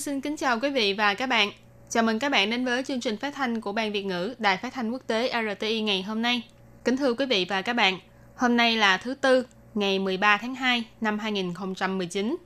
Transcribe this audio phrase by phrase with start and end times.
[0.00, 1.50] Anh xin kính chào quý vị và các bạn.
[1.90, 4.56] Chào mừng các bạn đến với chương trình phát thanh của Ban Việt ngữ Đài
[4.56, 6.42] Phát thanh Quốc tế RTI ngày hôm nay.
[6.84, 7.98] Kính thưa quý vị và các bạn,
[8.36, 12.36] hôm nay là thứ Tư, ngày 13 tháng 2 năm 2019,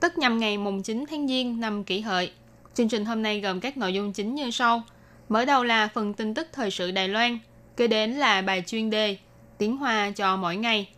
[0.00, 2.32] tức nhằm ngày mùng 9 tháng Giêng năm kỷ hợi.
[2.74, 4.82] Chương trình hôm nay gồm các nội dung chính như sau.
[5.28, 7.38] Mở đầu là phần tin tức thời sự Đài Loan,
[7.76, 9.16] kế đến là bài chuyên đề
[9.58, 10.88] Tiếng Hoa cho mỗi ngày,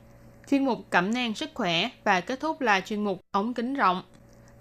[0.51, 4.03] chuyên mục cẩm nang sức khỏe và kết thúc là chuyên mục ống kính rộng.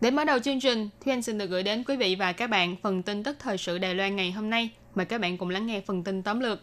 [0.01, 2.49] Để mở đầu chương trình, Thúy Anh xin được gửi đến quý vị và các
[2.49, 4.69] bạn phần tin tức thời sự Đài Loan ngày hôm nay.
[4.95, 6.59] Mời các bạn cùng lắng nghe phần tin tóm lược.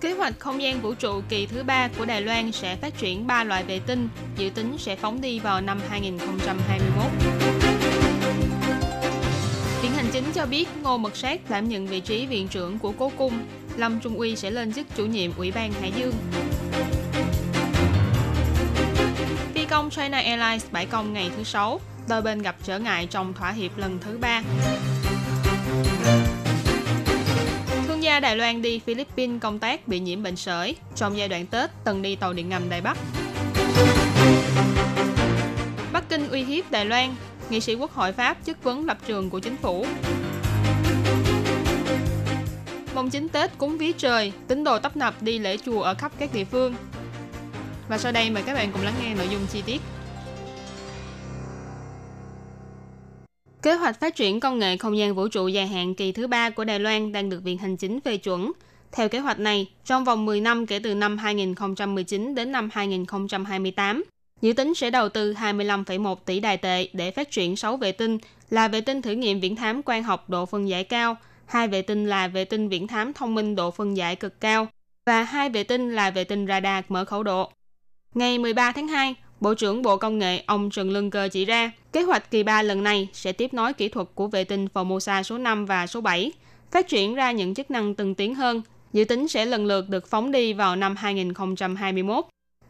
[0.00, 3.26] Kế hoạch không gian vũ trụ kỳ thứ ba của Đài Loan sẽ phát triển
[3.26, 7.04] 3 loại vệ tinh, dự tính sẽ phóng đi vào năm 2021.
[9.82, 12.92] Viện Hành Chính cho biết Ngô Mật Sát đảm nhận vị trí viện trưởng của
[12.98, 13.32] Cố Cung,
[13.76, 16.14] Lâm Trung Uy sẽ lên chức chủ nhiệm Ủy ban Hải Dương.
[19.66, 23.34] Phi công China Airlines bãi công ngày thứ sáu, đôi bên gặp trở ngại trong
[23.34, 24.42] thỏa hiệp lần thứ ba.
[27.88, 30.76] Thương gia Đài Loan đi Philippines công tác bị nhiễm bệnh sởi.
[30.96, 32.98] Trong giai đoạn Tết, từng đi tàu điện ngầm Đài Bắc.
[35.92, 37.14] Bắc Kinh uy hiếp Đài Loan,
[37.50, 39.86] nghị sĩ Quốc hội Pháp chất vấn lập trường của chính phủ.
[42.94, 46.12] Mùng 9 Tết cúng ví trời, tín đồ tấp nập đi lễ chùa ở khắp
[46.18, 46.74] các địa phương.
[47.88, 49.80] Và sau đây mời các bạn cùng lắng nghe nội dung chi tiết.
[53.62, 56.50] Kế hoạch phát triển công nghệ không gian vũ trụ dài hạn kỳ thứ ba
[56.50, 58.52] của Đài Loan đang được Viện Hành Chính phê chuẩn.
[58.92, 64.04] Theo kế hoạch này, trong vòng 10 năm kể từ năm 2019 đến năm 2028,
[64.40, 68.18] dự tính sẽ đầu tư 25,1 tỷ đài tệ để phát triển 6 vệ tinh
[68.50, 71.82] là vệ tinh thử nghiệm viễn thám quan học độ phân giải cao, hai vệ
[71.82, 74.66] tinh là vệ tinh viễn thám thông minh độ phân giải cực cao
[75.06, 77.50] và hai vệ tinh là vệ tinh radar mở khẩu độ.
[78.14, 81.70] Ngày 13 tháng 2, Bộ trưởng Bộ Công nghệ ông Trần Lương Cơ chỉ ra,
[81.92, 85.22] kế hoạch kỳ 3 lần này sẽ tiếp nối kỹ thuật của vệ tinh Formosa
[85.22, 86.32] số 5 và số 7,
[86.70, 88.62] phát triển ra những chức năng từng tiến hơn,
[88.92, 92.24] dự tính sẽ lần lượt được phóng đi vào năm 2021.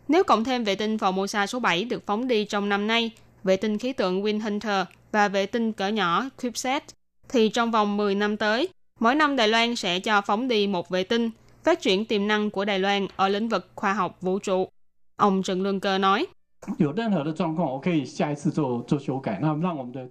[0.08, 3.10] Nếu cộng thêm vệ tinh Formosa số 7 được phóng đi trong năm nay,
[3.44, 6.84] vệ tinh khí tượng Windhunter và vệ tinh cỡ nhỏ CubeSat,
[7.28, 8.68] thì trong vòng 10 năm tới,
[9.00, 11.30] mỗi năm Đài Loan sẽ cho phóng đi một vệ tinh,
[11.64, 14.68] phát triển tiềm năng của Đài Loan ở lĩnh vực khoa học vũ trụ.
[15.16, 16.26] Ông Trần Lương Cơ nói.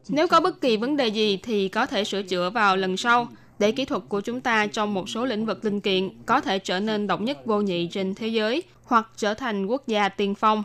[0.09, 3.27] Nếu có bất kỳ vấn đề gì thì có thể sửa chữa vào lần sau,
[3.59, 6.59] để kỹ thuật của chúng ta trong một số lĩnh vực linh kiện có thể
[6.59, 10.35] trở nên độc nhất vô nhị trên thế giới hoặc trở thành quốc gia tiên
[10.35, 10.63] phong.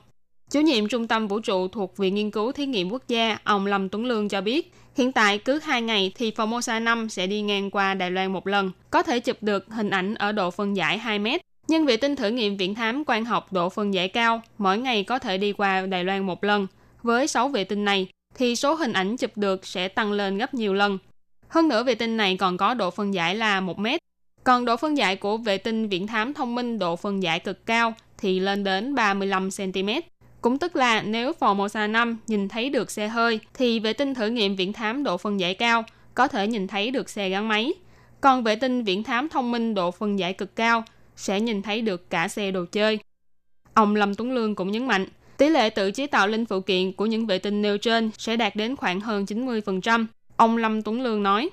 [0.50, 3.66] Chủ nhiệm Trung tâm Vũ trụ thuộc Viện Nghiên cứu Thí nghiệm Quốc gia, ông
[3.66, 7.42] Lâm Tuấn Lương cho biết, hiện tại cứ hai ngày thì Formosa 5 sẽ đi
[7.42, 10.76] ngang qua Đài Loan một lần, có thể chụp được hình ảnh ở độ phân
[10.76, 11.40] giải 2 mét.
[11.70, 15.04] Nhưng vệ tinh thử nghiệm viễn thám quan học độ phân giải cao mỗi ngày
[15.04, 16.66] có thể đi qua Đài Loan một lần.
[17.02, 20.54] Với 6 vệ tinh này, thì số hình ảnh chụp được sẽ tăng lên gấp
[20.54, 20.98] nhiều lần.
[21.48, 24.00] Hơn nữa vệ tinh này còn có độ phân giải là 1 mét.
[24.44, 27.66] Còn độ phân giải của vệ tinh viễn thám thông minh độ phân giải cực
[27.66, 29.88] cao thì lên đến 35 cm.
[30.40, 34.26] Cũng tức là nếu Formosa 5 nhìn thấy được xe hơi thì vệ tinh thử
[34.26, 37.72] nghiệm viễn thám độ phân giải cao có thể nhìn thấy được xe gắn máy.
[38.20, 40.84] Còn vệ tinh viễn thám thông minh độ phân giải cực cao
[41.20, 42.98] sẽ nhìn thấy được cả xe đồ chơi.
[43.74, 46.92] Ông Lâm Tuấn Lương cũng nhấn mạnh, tỷ lệ tự chế tạo linh phụ kiện
[46.92, 50.06] của những vệ tinh nêu trên sẽ đạt đến khoảng hơn 90%.
[50.36, 51.50] Ông Lâm Tuấn Lương nói,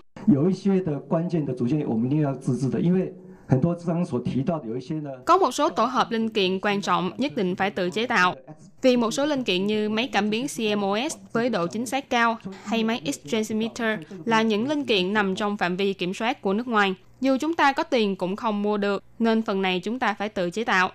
[5.25, 8.35] có một số tổ hợp linh kiện quan trọng nhất định phải tự chế tạo.
[8.81, 12.38] Vì một số linh kiện như máy cảm biến CMOS với độ chính xác cao
[12.63, 16.68] hay máy X-Transmitter là những linh kiện nằm trong phạm vi kiểm soát của nước
[16.68, 16.95] ngoài.
[17.21, 20.29] Dù chúng ta có tiền cũng không mua được, nên phần này chúng ta phải
[20.29, 20.91] tự chế tạo.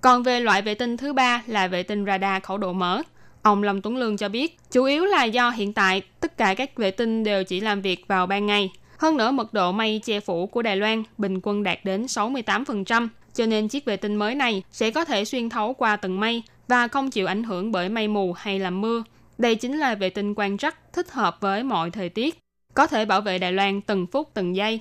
[0.00, 3.02] Còn về loại vệ tinh thứ ba là vệ tinh radar khẩu độ mở.
[3.42, 6.76] Ông Lâm Tuấn Lương cho biết, chủ yếu là do hiện tại tất cả các
[6.76, 8.70] vệ tinh đều chỉ làm việc vào ban ngày.
[8.98, 13.08] Hơn nữa, mật độ mây che phủ của Đài Loan bình quân đạt đến 68%,
[13.34, 16.42] cho nên chiếc vệ tinh mới này sẽ có thể xuyên thấu qua tầng mây
[16.68, 19.04] và không chịu ảnh hưởng bởi mây mù hay là mưa.
[19.38, 22.38] Đây chính là vệ tinh quan trắc thích hợp với mọi thời tiết,
[22.74, 24.80] có thể bảo vệ Đài Loan từng phút từng giây.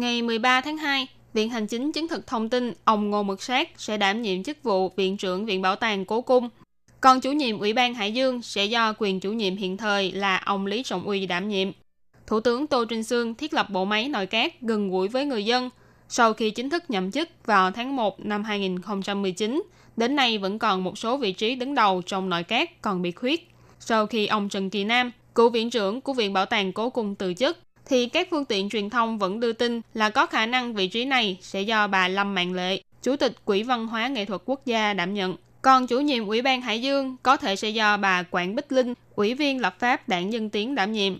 [0.00, 3.68] Ngày 13 tháng 2, Viện Hành Chính chứng thực thông tin ông Ngô Mực Sát
[3.76, 6.48] sẽ đảm nhiệm chức vụ Viện trưởng Viện Bảo tàng Cố Cung.
[7.00, 10.36] Còn chủ nhiệm Ủy ban Hải Dương sẽ do quyền chủ nhiệm hiện thời là
[10.36, 11.68] ông Lý Trọng Uy đảm nhiệm.
[12.26, 15.44] Thủ tướng Tô Trinh Sương thiết lập bộ máy nội các gần gũi với người
[15.44, 15.70] dân.
[16.08, 19.62] Sau khi chính thức nhậm chức vào tháng 1 năm 2019,
[19.96, 23.12] đến nay vẫn còn một số vị trí đứng đầu trong nội các còn bị
[23.12, 23.48] khuyết.
[23.80, 27.14] Sau khi ông Trần Kỳ Nam, cựu viện trưởng của Viện Bảo tàng Cố Cung
[27.14, 27.58] từ chức,
[27.90, 31.04] thì các phương tiện truyền thông vẫn đưa tin là có khả năng vị trí
[31.04, 34.66] này sẽ do bà Lâm Mạng Lệ, Chủ tịch Quỹ Văn hóa Nghệ thuật Quốc
[34.66, 35.36] gia đảm nhận.
[35.62, 38.94] Còn chủ nhiệm Ủy ban Hải Dương có thể sẽ do bà Quảng Bích Linh,
[39.14, 41.14] Ủy viên lập pháp đảng Dân Tiến đảm nhiệm.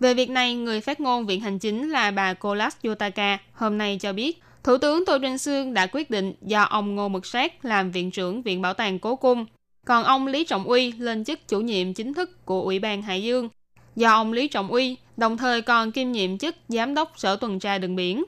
[0.00, 3.98] Về việc này, người phát ngôn Viện Hành Chính là bà Kolas Yotaka hôm nay
[4.00, 7.64] cho biết, Thủ tướng Tô Trinh Sương đã quyết định do ông Ngô Mực Sát
[7.64, 9.46] làm Viện trưởng Viện Bảo tàng Cố Cung,
[9.86, 13.22] còn ông Lý Trọng Uy lên chức chủ nhiệm chính thức của Ủy ban Hải
[13.22, 13.48] Dương.
[13.96, 17.58] Do ông Lý Trọng Uy đồng thời còn kiêm nhiệm chức Giám đốc Sở Tuần
[17.58, 18.24] tra Đường Biển,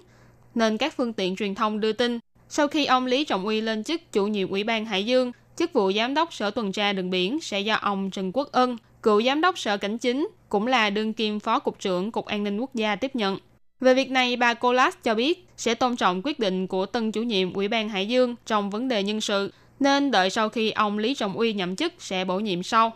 [0.55, 2.19] nên các phương tiện truyền thông đưa tin
[2.49, 5.73] sau khi ông Lý Trọng Uy lên chức chủ nhiệm Ủy ban Hải Dương, chức
[5.73, 9.23] vụ Giám đốc Sở Tuần tra Đường Biển sẽ do ông Trần Quốc Ân, cựu
[9.23, 12.61] Giám đốc Sở Cảnh Chính, cũng là đương kim Phó Cục trưởng Cục An ninh
[12.61, 13.39] Quốc gia tiếp nhận.
[13.81, 17.23] Về việc này, bà Colas cho biết sẽ tôn trọng quyết định của tân chủ
[17.23, 20.99] nhiệm Ủy ban Hải Dương trong vấn đề nhân sự, nên đợi sau khi ông
[20.99, 22.93] Lý Trọng Uy nhậm chức sẽ bổ nhiệm sau.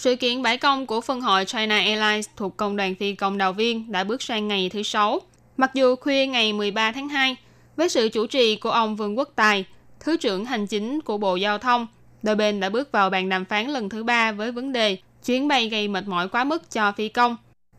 [0.00, 3.52] Sự kiện bãi công của phân hội China Airlines thuộc Công đoàn Phi công Đào
[3.52, 5.20] Viên đã bước sang ngày thứ Sáu.
[5.56, 7.36] Mặc dù khuya ngày 13 tháng 2,
[7.76, 9.64] với sự chủ trì của ông Vương Quốc Tài,
[10.00, 11.86] Thứ trưởng Hành chính của Bộ Giao thông,
[12.22, 15.48] đôi bên đã bước vào bàn đàm phán lần thứ ba với vấn đề chuyến
[15.48, 17.36] bay gây mệt mỏi quá mức cho phi công.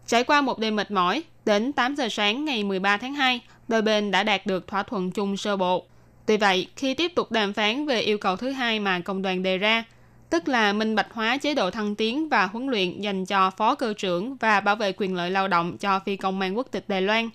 [0.08, 3.82] Trải qua một đêm mệt mỏi, đến 8 giờ sáng ngày 13 tháng 2, đôi
[3.82, 5.86] bên đã đạt được thỏa thuận chung sơ bộ.
[6.26, 9.44] Tuy vậy, khi tiếp tục đàm phán về yêu cầu thứ hai mà công đoàn
[9.44, 9.84] đề ra,
[10.32, 13.76] tức là minh bạch hóa chế độ thăng tiến và huấn luyện dành cho phó
[13.76, 16.84] cơ trưởng và bảo vệ quyền lợi lao động cho phi công mang quốc tịch
[16.88, 17.30] Đài Loan.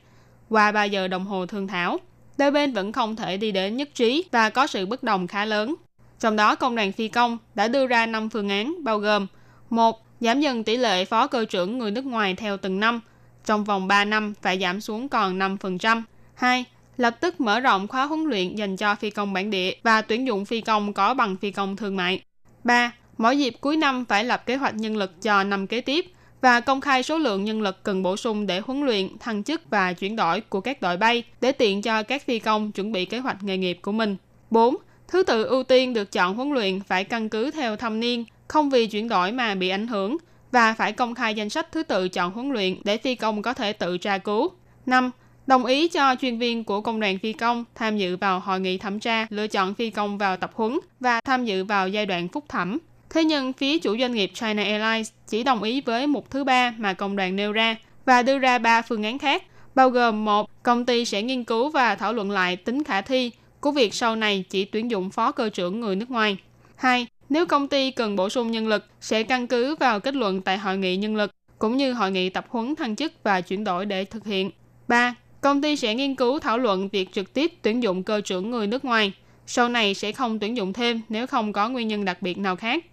[0.49, 1.99] Qua 3 giờ đồng hồ thương thảo,
[2.39, 5.45] đôi bên vẫn không thể đi đến nhất trí và có sự bất đồng khá
[5.45, 5.75] lớn.
[6.21, 9.27] Trong đó, công đoàn phi công đã đưa ra 5 phương án bao gồm
[9.71, 13.01] một Giảm dần tỷ lệ phó cơ trưởng người nước ngoài theo từng năm,
[13.45, 16.03] trong vòng 3 năm phải giảm xuống còn 5%.
[16.35, 16.65] 2.
[16.97, 20.27] Lập tức mở rộng khóa huấn luyện dành cho phi công bản địa và tuyển
[20.27, 22.23] dụng phi công có bằng phi công thương mại.
[22.67, 22.93] 3.
[23.19, 26.07] Mỗi dịp cuối năm phải lập kế hoạch nhân lực cho năm kế tiếp
[26.41, 29.71] và công khai số lượng nhân lực cần bổ sung để huấn luyện, thăng chức
[29.71, 33.05] và chuyển đổi của các đội bay để tiện cho các phi công chuẩn bị
[33.05, 34.17] kế hoạch nghề nghiệp của mình.
[34.51, 34.77] 4.
[35.09, 38.71] Thứ tự ưu tiên được chọn huấn luyện phải căn cứ theo thâm niên, không
[38.71, 40.17] vì chuyển đổi mà bị ảnh hưởng
[40.53, 43.55] và phải công khai danh sách thứ tự chọn huấn luyện để phi công có
[43.55, 44.51] thể tự tra cứu.
[44.87, 45.11] 5.
[45.47, 48.79] Đồng ý cho chuyên viên của công đoàn phi công tham dự vào hội nghị
[48.79, 52.29] thẩm tra lựa chọn phi công vào tập huấn và tham dự vào giai đoạn
[52.29, 52.79] phúc thẩm.
[53.11, 56.75] Thế nhưng phía chủ doanh nghiệp China Airlines chỉ đồng ý với mục thứ ba
[56.79, 59.43] mà công đoàn nêu ra và đưa ra ba phương án khác,
[59.75, 63.31] bao gồm một công ty sẽ nghiên cứu và thảo luận lại tính khả thi
[63.61, 66.37] của việc sau này chỉ tuyển dụng phó cơ trưởng người nước ngoài.
[66.77, 70.41] Hai, nếu công ty cần bổ sung nhân lực, sẽ căn cứ vào kết luận
[70.41, 73.65] tại hội nghị nhân lực, cũng như hội nghị tập huấn thăng chức và chuyển
[73.65, 74.51] đổi để thực hiện.
[74.89, 75.15] 3.
[75.47, 78.67] Công ty sẽ nghiên cứu thảo luận việc trực tiếp tuyển dụng cơ trưởng người
[78.67, 79.13] nước ngoài.
[79.47, 82.57] Sau này sẽ không tuyển dụng thêm nếu không có nguyên nhân đặc biệt nào
[82.57, 82.85] khác.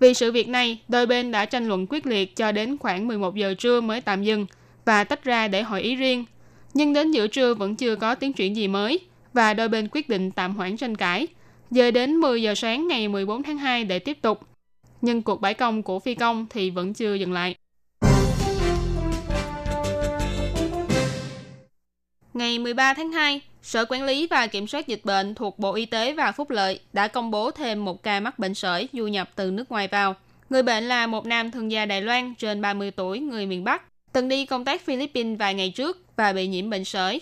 [0.00, 3.34] Vì sự việc này, đôi bên đã tranh luận quyết liệt cho đến khoảng 11
[3.34, 4.46] giờ trưa mới tạm dừng
[4.84, 6.24] và tách ra để hội ý riêng.
[6.74, 9.00] Nhưng đến giữa trưa vẫn chưa có tiến triển gì mới
[9.32, 11.26] và đôi bên quyết định tạm hoãn tranh cãi,
[11.70, 14.40] dời đến 10 giờ sáng ngày 14 tháng 2 để tiếp tục.
[15.00, 17.54] Nhưng cuộc bãi công của phi công thì vẫn chưa dừng lại.
[22.34, 25.86] Ngày 13 tháng 2, Sở Quản lý và Kiểm soát Dịch bệnh thuộc Bộ Y
[25.86, 29.30] tế và Phúc lợi đã công bố thêm một ca mắc bệnh sởi du nhập
[29.34, 30.14] từ nước ngoài vào.
[30.50, 33.82] Người bệnh là một nam thương gia Đài Loan trên 30 tuổi, người miền Bắc,
[34.12, 37.20] từng đi công tác Philippines vài ngày trước và bị nhiễm bệnh sởi.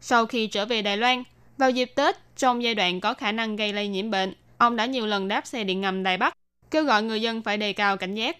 [0.00, 1.22] Sau khi trở về Đài Loan,
[1.58, 4.86] vào dịp Tết, trong giai đoạn có khả năng gây lây nhiễm bệnh, ông đã
[4.86, 6.34] nhiều lần đáp xe điện ngầm Đài Bắc,
[6.70, 8.36] kêu gọi người dân phải đề cao cảnh giác.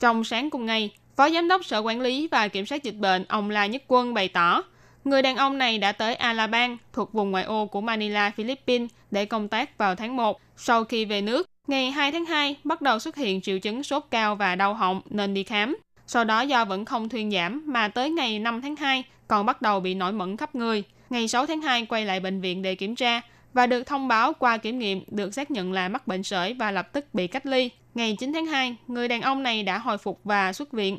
[0.00, 3.24] Trong sáng cùng ngày, Phó Giám đốc Sở Quản lý và Kiểm soát Dịch bệnh
[3.28, 4.62] ông La Nhất Quân bày tỏ,
[5.04, 9.26] người đàn ông này đã tới Alabang thuộc vùng ngoại ô của Manila, Philippines để
[9.26, 10.40] công tác vào tháng 1.
[10.56, 14.04] Sau khi về nước, ngày 2 tháng 2 bắt đầu xuất hiện triệu chứng sốt
[14.10, 15.76] cao và đau họng nên đi khám.
[16.06, 19.62] Sau đó do vẫn không thuyên giảm mà tới ngày 5 tháng 2 còn bắt
[19.62, 22.74] đầu bị nổi mẩn khắp người ngày 6 tháng 2 quay lại bệnh viện để
[22.74, 23.20] kiểm tra
[23.52, 26.70] và được thông báo qua kiểm nghiệm được xác nhận là mắc bệnh sởi và
[26.70, 27.70] lập tức bị cách ly.
[27.94, 30.98] Ngày 9 tháng 2, người đàn ông này đã hồi phục và xuất viện.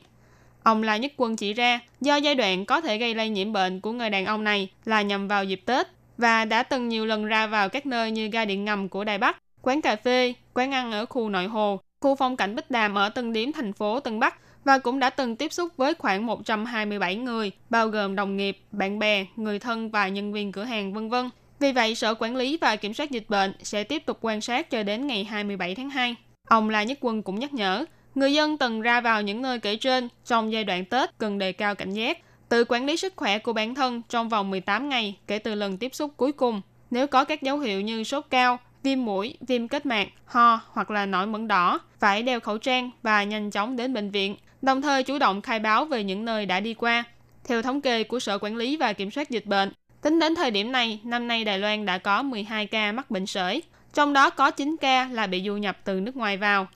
[0.66, 3.82] Ông La Nhất Quân chỉ ra, do giai đoạn có thể gây lây nhiễm bệnh
[3.82, 7.26] của người đàn ông này là nhằm vào dịp Tết và đã từng nhiều lần
[7.26, 10.72] ra vào các nơi như ga điện ngầm của Đài Bắc, quán cà phê, quán
[10.72, 14.00] ăn ở khu nội hồ, khu phong cảnh Bích Đàm ở Tân Điếm thành phố
[14.00, 18.38] Tân Bắc và cũng đã từng tiếp xúc với khoảng 127 người, bao gồm đồng
[18.38, 21.30] nghiệp, bạn bè, người thân và nhân viên cửa hàng vân vân.
[21.60, 24.70] Vì vậy, Sở Quản lý và Kiểm soát Dịch bệnh sẽ tiếp tục quan sát
[24.70, 26.16] cho đến ngày 27 tháng 2.
[26.48, 29.76] Ông La Nhất Quân cũng nhắc nhở, người dân từng ra vào những nơi kể
[29.76, 32.18] trên trong giai đoạn Tết cần đề cao cảnh giác,
[32.50, 35.78] tự quản lý sức khỏe của bản thân trong vòng 18 ngày kể từ lần
[35.78, 36.62] tiếp xúc cuối cùng.
[36.92, 40.92] Nếu có các dấu hiệu như sốt cao, viêm mũi, viêm kết mạc, ho hoặc
[40.92, 44.82] là nổi mẩn đỏ, phải đeo khẩu trang và nhanh chóng đến bệnh viện, đồng
[44.82, 47.04] thời chủ động khai báo về những nơi đã đi qua.
[47.48, 50.52] Theo thống kê của Sở Quản lý và Kiểm soát Dịch bệnh, tính đến thời
[50.52, 54.30] điểm này, năm nay Đài Loan đã có 12 ca mắc bệnh sởi, trong đó
[54.30, 56.68] có 9 ca là bị du nhập từ nước ngoài vào.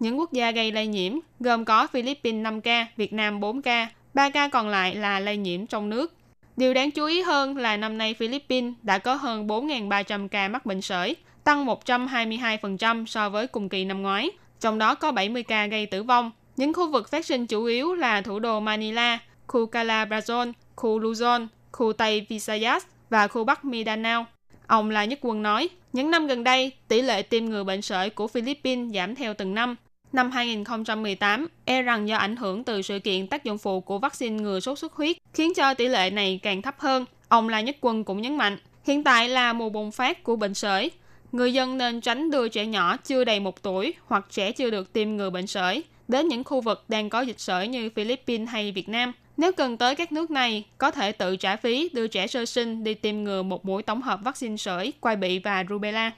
[0.00, 3.88] Những quốc gia gây lây nhiễm gồm có Philippines 5 ca, Việt Nam 4 ca,
[4.14, 6.14] 3 ca còn lại là lây nhiễm trong nước.
[6.56, 10.66] Điều đáng chú ý hơn là năm nay Philippines đã có hơn 4.300 ca mắc
[10.66, 15.66] bệnh sởi, tăng 122% so với cùng kỳ năm ngoái, trong đó có 70 ca
[15.66, 16.30] gây tử vong.
[16.56, 21.46] Những khu vực phát sinh chủ yếu là thủ đô Manila, khu Calabrazon, khu Luzon,
[21.72, 24.26] khu Tây Visayas và khu Bắc Mindanao.
[24.66, 28.10] Ông La Nhất Quân nói, những năm gần đây, tỷ lệ tiêm ngừa bệnh sởi
[28.10, 29.76] của Philippines giảm theo từng năm.
[30.12, 34.42] Năm 2018, e rằng do ảnh hưởng từ sự kiện tác dụng phụ của vaccine
[34.42, 37.04] ngừa sốt xuất huyết, khiến cho tỷ lệ này càng thấp hơn.
[37.28, 40.54] Ông La Nhất Quân cũng nhấn mạnh, hiện tại là mùa bùng phát của bệnh
[40.54, 40.90] sởi.
[41.32, 44.92] Người dân nên tránh đưa trẻ nhỏ chưa đầy một tuổi hoặc trẻ chưa được
[44.92, 48.72] tiêm ngừa bệnh sởi đến những khu vực đang có dịch sởi như Philippines hay
[48.72, 49.12] Việt Nam.
[49.36, 52.84] Nếu cần tới các nước này, có thể tự trả phí đưa trẻ sơ sinh
[52.84, 56.12] đi tiêm ngừa một mũi tổng hợp vaccine sởi, quai bị và rubella.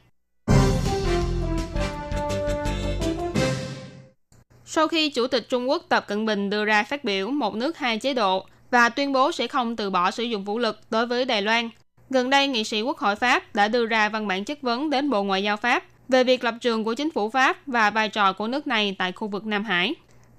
[4.72, 7.78] Sau khi Chủ tịch Trung Quốc Tập Cận Bình đưa ra phát biểu một nước
[7.78, 11.06] hai chế độ và tuyên bố sẽ không từ bỏ sử dụng vũ lực đối
[11.06, 11.68] với Đài Loan,
[12.10, 15.10] gần đây nghị sĩ Quốc hội Pháp đã đưa ra văn bản chất vấn đến
[15.10, 18.32] Bộ Ngoại giao Pháp về việc lập trường của chính phủ Pháp và vai trò
[18.32, 19.94] của nước này tại khu vực Nam Hải.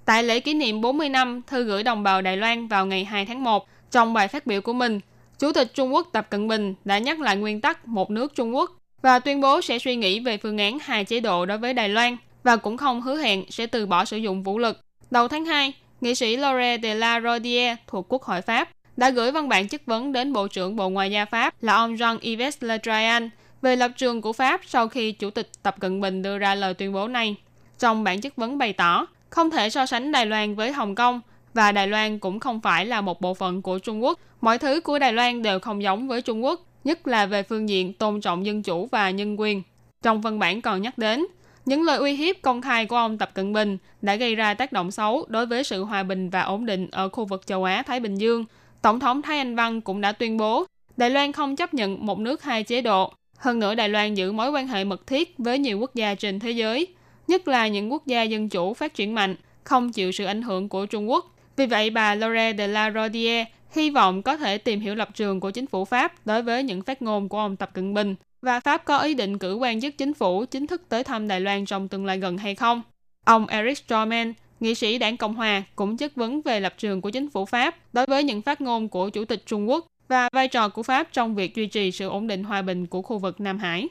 [0.05, 3.25] Tại lễ kỷ niệm 40 năm thư gửi đồng bào Đài Loan vào ngày 2
[3.25, 4.99] tháng 1, trong bài phát biểu của mình,
[5.39, 8.55] Chủ tịch Trung Quốc Tập Cận Bình đã nhắc lại nguyên tắc một nước Trung
[8.55, 8.71] Quốc
[9.01, 11.89] và tuyên bố sẽ suy nghĩ về phương án hai chế độ đối với Đài
[11.89, 14.79] Loan và cũng không hứa hẹn sẽ từ bỏ sử dụng vũ lực.
[15.11, 19.31] Đầu tháng 2, nghị sĩ Laure de la Rodier thuộc Quốc hội Pháp đã gửi
[19.31, 22.77] văn bản chất vấn đến Bộ trưởng Bộ Ngoại giao Pháp là ông Jean-Yves Le
[22.83, 23.29] Drian
[23.61, 26.73] về lập trường của Pháp sau khi Chủ tịch Tập Cận Bình đưa ra lời
[26.73, 27.35] tuyên bố này.
[27.79, 31.21] Trong bản chất vấn bày tỏ, không thể so sánh Đài Loan với Hồng Kông
[31.53, 34.19] và Đài Loan cũng không phải là một bộ phận của Trung Quốc.
[34.41, 37.69] Mọi thứ của Đài Loan đều không giống với Trung Quốc, nhất là về phương
[37.69, 39.63] diện tôn trọng dân chủ và nhân quyền.
[40.03, 41.25] Trong văn bản còn nhắc đến,
[41.65, 44.71] những lời uy hiếp công khai của ông Tập Cận Bình đã gây ra tác
[44.71, 47.99] động xấu đối với sự hòa bình và ổn định ở khu vực châu Á-Thái
[47.99, 48.45] Bình Dương.
[48.81, 50.65] Tổng thống Thái Anh Văn cũng đã tuyên bố
[50.97, 53.13] Đài Loan không chấp nhận một nước hai chế độ.
[53.37, 56.39] Hơn nữa Đài Loan giữ mối quan hệ mật thiết với nhiều quốc gia trên
[56.39, 56.87] thế giới,
[57.27, 60.69] nhất là những quốc gia dân chủ phát triển mạnh, không chịu sự ảnh hưởng
[60.69, 61.35] của Trung Quốc.
[61.57, 65.39] Vì vậy, bà Laure de la Rodier hy vọng có thể tìm hiểu lập trường
[65.39, 68.59] của chính phủ Pháp đối với những phát ngôn của ông Tập Cận Bình và
[68.59, 71.65] Pháp có ý định cử quan chức chính phủ chính thức tới thăm Đài Loan
[71.65, 72.81] trong tương lai gần hay không.
[73.25, 77.09] Ông Eric Stroman, nghị sĩ đảng Cộng hòa, cũng chất vấn về lập trường của
[77.09, 80.47] chính phủ Pháp đối với những phát ngôn của Chủ tịch Trung Quốc và vai
[80.47, 83.41] trò của Pháp trong việc duy trì sự ổn định hòa bình của khu vực
[83.41, 83.87] Nam Hải.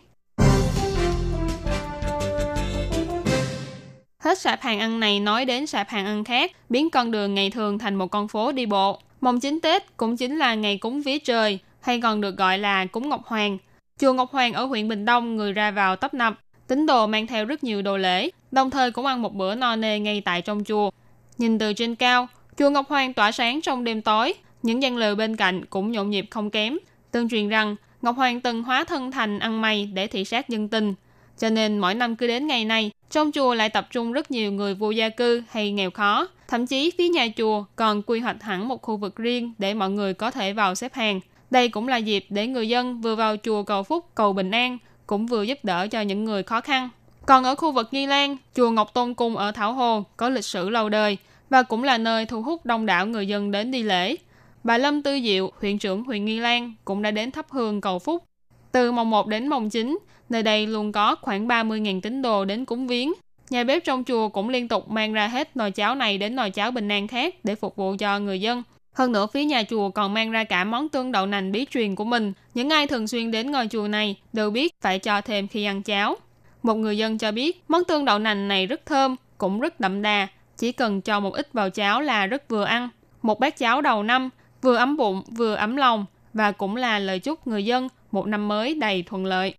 [4.19, 7.51] Hết sạp hàng ăn này nói đến sạp hàng ăn khác, biến con đường ngày
[7.51, 9.01] thường thành một con phố đi bộ.
[9.21, 12.87] Mồng 9 Tết cũng chính là ngày cúng vía trời, hay còn được gọi là
[12.87, 13.59] cúng Ngọc Hoàng.
[13.99, 17.27] Chùa Ngọc Hoàng ở huyện Bình Đông người ra vào tấp nập, tín đồ mang
[17.27, 20.43] theo rất nhiều đồ lễ, đồng thời cũng ăn một bữa no nê ngay tại
[20.43, 20.91] trong chùa.
[21.39, 25.15] Nhìn từ trên cao, chùa Ngọc Hoàng tỏa sáng trong đêm tối, những gian lều
[25.15, 26.79] bên cạnh cũng nhộn nhịp không kém.
[27.11, 30.69] Tương truyền rằng Ngọc Hoàng từng hóa thân thành ăn mày để thị sát dân
[30.69, 30.95] tình.
[31.39, 34.53] Cho nên mỗi năm cứ đến ngày này, trong chùa lại tập trung rất nhiều
[34.53, 36.29] người vô gia cư hay nghèo khó.
[36.51, 39.91] Thậm chí phía nhà chùa còn quy hoạch hẳn một khu vực riêng để mọi
[39.91, 41.21] người có thể vào xếp hàng.
[41.51, 44.79] Đây cũng là dịp để người dân vừa vào chùa cầu phúc, cầu bình an,
[45.07, 46.89] cũng vừa giúp đỡ cho những người khó khăn.
[47.27, 50.45] Còn ở khu vực Nghi Lan, chùa Ngọc Tôn Cung ở Thảo Hồ có lịch
[50.45, 51.17] sử lâu đời
[51.51, 54.17] và cũng là nơi thu hút đông đảo người dân đến đi lễ.
[54.65, 57.99] Bà Lâm Tư Diệu, huyện trưởng huyện Nghi Lan cũng đã đến thắp hương cầu
[57.99, 58.25] phúc.
[58.73, 62.65] Từ mồng 1 đến mồng 9, nơi đây luôn có khoảng 30.000 tín đồ đến
[62.65, 63.13] cúng viếng.
[63.51, 66.51] Nhà bếp trong chùa cũng liên tục mang ra hết nồi cháo này đến nồi
[66.51, 68.63] cháo bình an khác để phục vụ cho người dân.
[68.93, 71.95] Hơn nữa phía nhà chùa còn mang ra cả món tương đậu nành bí truyền
[71.95, 72.33] của mình.
[72.55, 75.83] Những ai thường xuyên đến ngôi chùa này đều biết phải cho thêm khi ăn
[75.83, 76.17] cháo.
[76.63, 80.03] Một người dân cho biết món tương đậu nành này rất thơm, cũng rất đậm
[80.03, 80.29] đà.
[80.57, 82.89] Chỉ cần cho một ít vào cháo là rất vừa ăn.
[83.23, 84.31] Một bát cháo đầu năm,
[84.63, 88.49] vừa ấm bụng vừa ấm lòng và cũng là lời chúc người dân một năm
[88.49, 89.55] mới đầy thuận lợi.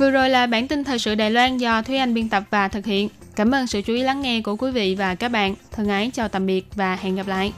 [0.00, 2.68] Vừa rồi là bản tin thời sự Đài Loan do Thúy Anh biên tập và
[2.68, 3.08] thực hiện.
[3.36, 5.54] Cảm ơn sự chú ý lắng nghe của quý vị và các bạn.
[5.70, 7.52] Thân ái chào tạm biệt và hẹn gặp lại.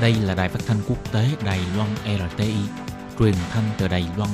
[0.00, 2.54] Đây là đài phát thanh quốc tế Đài Loan RTI,
[3.18, 4.30] truyền thanh từ Đài Loan.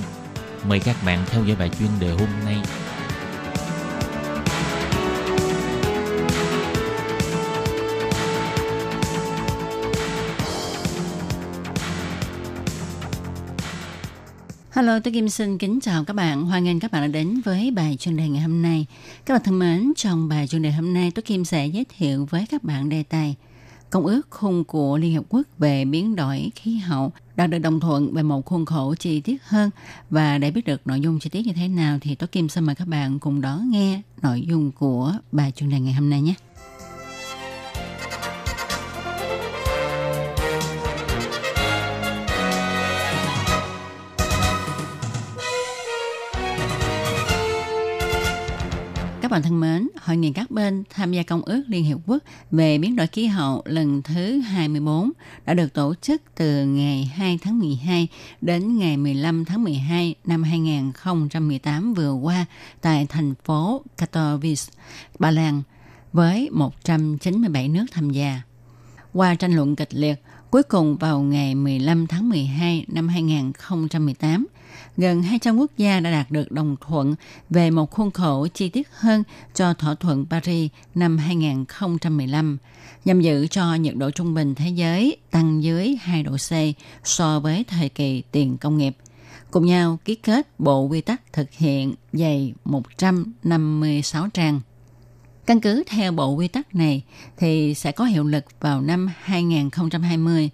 [0.69, 2.57] Mời các bạn theo dõi bài chuyên đề hôm nay.
[14.83, 16.45] Hello, tôi Kim xin kính chào các bạn.
[16.45, 18.87] Hoan nghênh các bạn đã đến với bài chuyên đề ngày hôm nay.
[19.25, 22.27] Các bạn thân mến, trong bài chuyên đề hôm nay, tôi Kim sẽ giới thiệu
[22.31, 23.37] với các bạn đề tài
[23.91, 27.81] Công ước khung của Liên Hợp Quốc về biến đổi khí hậu đạt được đồng
[27.81, 29.71] thuận về một khuôn khổ chi tiết hơn
[30.11, 32.65] và để biết được nội dung chi tiết như thế nào thì tôi Kim xin
[32.65, 36.23] mời các bạn cùng đón nghe nội dung của bài chuyên đề ngày hôm nay
[36.23, 36.35] nhé.
[49.33, 52.79] Bạn thân mến, Hội nghị các bên tham gia Công ước Liên Hiệp Quốc về
[52.79, 55.13] biến đổi khí hậu lần thứ 24
[55.47, 58.09] đã được tổ chức từ ngày 2 tháng 12
[58.41, 62.47] đến ngày 15 tháng 12 năm 2018 vừa qua
[62.81, 64.71] tại thành phố Katowice,
[65.19, 65.63] Ba Lan,
[66.13, 68.43] với 197 nước tham gia.
[69.13, 74.47] Qua tranh luận kịch liệt, cuối cùng vào ngày 15 tháng 12 năm 2018,
[74.97, 77.15] gần 200 quốc gia đã đạt được đồng thuận
[77.51, 79.23] về một khuôn khổ chi tiết hơn
[79.55, 82.59] cho thỏa thuận Paris năm 2015,
[83.05, 86.53] nhằm giữ cho nhiệt độ trung bình thế giới tăng dưới 2 độ C
[87.05, 88.97] so với thời kỳ tiền công nghiệp.
[89.51, 94.61] Cùng nhau ký kết bộ quy tắc thực hiện dày 156 trang.
[95.47, 97.03] Căn cứ theo bộ quy tắc này
[97.37, 100.51] thì sẽ có hiệu lực vào năm 2020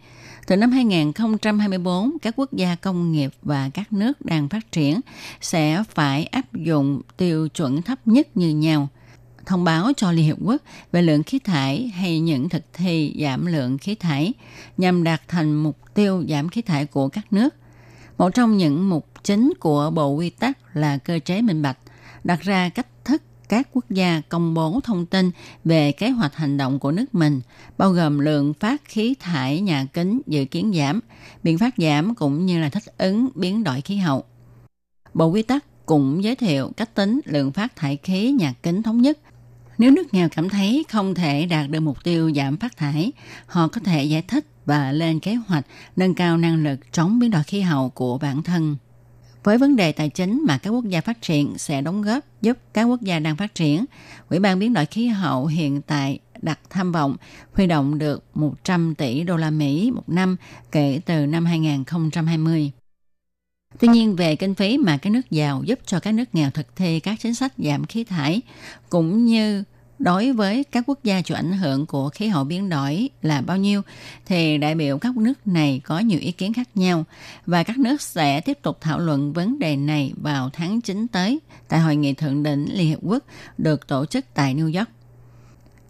[0.49, 5.01] từ năm 2024, các quốc gia công nghiệp và các nước đang phát triển
[5.41, 8.89] sẽ phải áp dụng tiêu chuẩn thấp nhất như nhau
[9.47, 10.63] thông báo cho Liên Hiệp Quốc
[10.93, 14.33] về lượng khí thải hay những thực thi giảm lượng khí thải
[14.77, 17.55] nhằm đạt thành mục tiêu giảm khí thải của các nước.
[18.19, 21.79] Một trong những mục chính của Bộ Quy tắc là cơ chế minh bạch,
[22.25, 22.87] đặt ra cách
[23.49, 25.31] các quốc gia công bố thông tin
[25.65, 27.41] về kế hoạch hành động của nước mình,
[27.79, 31.01] bao gồm lượng phát khí thải nhà kính dự kiến giảm,
[31.43, 34.25] biện pháp giảm cũng như là thích ứng biến đổi khí hậu.
[35.15, 39.03] Bộ quy tắc cũng giới thiệu cách tính lượng phát thải khí nhà kính thống
[39.03, 39.19] nhất.
[39.79, 43.13] Nếu nước nghèo cảm thấy không thể đạt được mục tiêu giảm phát thải,
[43.47, 47.31] họ có thể giải thích và lên kế hoạch nâng cao năng lực chống biến
[47.31, 48.77] đổi khí hậu của bản thân
[49.45, 52.59] với vấn đề tài chính mà các quốc gia phát triển sẽ đóng góp giúp
[52.73, 53.85] các quốc gia đang phát triển.
[54.29, 57.17] Ủy ban biến đổi khí hậu hiện tại đặt tham vọng
[57.53, 60.37] huy động được 100 tỷ đô la Mỹ một năm
[60.73, 62.71] kể từ năm 2020.
[63.79, 66.77] Tuy nhiên, về kinh phí mà các nước giàu giúp cho các nước nghèo thực
[66.77, 68.41] thi các chính sách giảm khí thải,
[68.89, 69.65] cũng như
[69.99, 73.57] đối với các quốc gia chịu ảnh hưởng của khí hậu biến đổi là bao
[73.57, 73.83] nhiêu
[74.27, 77.05] thì đại biểu các nước này có nhiều ý kiến khác nhau
[77.47, 81.41] và các nước sẽ tiếp tục thảo luận vấn đề này vào tháng 9 tới
[81.69, 83.25] tại hội nghị thượng đỉnh Liên Hiệp Quốc
[83.59, 84.89] được tổ chức tại New York.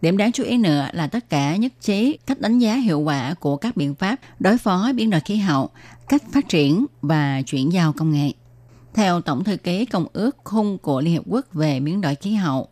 [0.01, 3.33] Điểm đáng chú ý nữa là tất cả nhất trí cách đánh giá hiệu quả
[3.33, 5.69] của các biện pháp đối phó biến đổi khí hậu,
[6.09, 8.31] cách phát triển và chuyển giao công nghệ.
[8.93, 12.33] Theo Tổng thư ký Công ước Khung của Liên Hiệp Quốc về biến đổi khí
[12.33, 12.67] hậu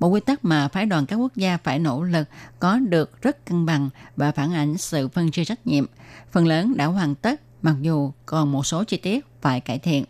[0.00, 3.46] Bộ quy tắc mà phái đoàn các quốc gia phải nỗ lực có được rất
[3.46, 5.86] cân bằng và phản ảnh sự phân chia trách nhiệm.
[6.32, 10.04] Phần lớn đã hoàn tất, mặc dù còn một số chi tiết phải cải thiện.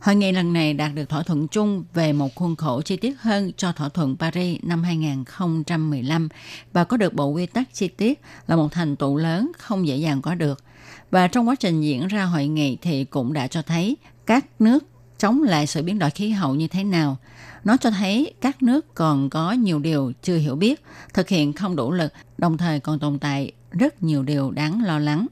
[0.00, 3.20] Hội nghị lần này đạt được thỏa thuận chung về một khuôn khổ chi tiết
[3.20, 6.28] hơn cho thỏa thuận Paris năm 2015
[6.72, 9.96] và có được bộ quy tắc chi tiết là một thành tựu lớn không dễ
[9.96, 10.64] dàng có được.
[11.10, 14.84] Và trong quá trình diễn ra hội nghị thì cũng đã cho thấy các nước
[15.22, 17.16] chống lại sự biến đổi khí hậu như thế nào.
[17.64, 21.76] Nó cho thấy các nước còn có nhiều điều chưa hiểu biết, thực hiện không
[21.76, 25.26] đủ lực, đồng thời còn tồn tại rất nhiều điều đáng lo lắng.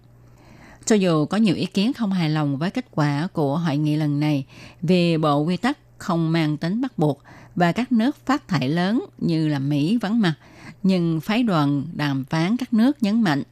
[0.85, 3.97] Cho dù có nhiều ý kiến không hài lòng với kết quả của hội nghị
[3.97, 4.45] lần này
[4.83, 7.23] vì bộ quy tắc không mang tính bắt buộc
[7.55, 10.35] và các nước phát thải lớn như là Mỹ vắng mặt,
[10.83, 13.43] nhưng phái đoàn đàm phán các nước nhấn mạnh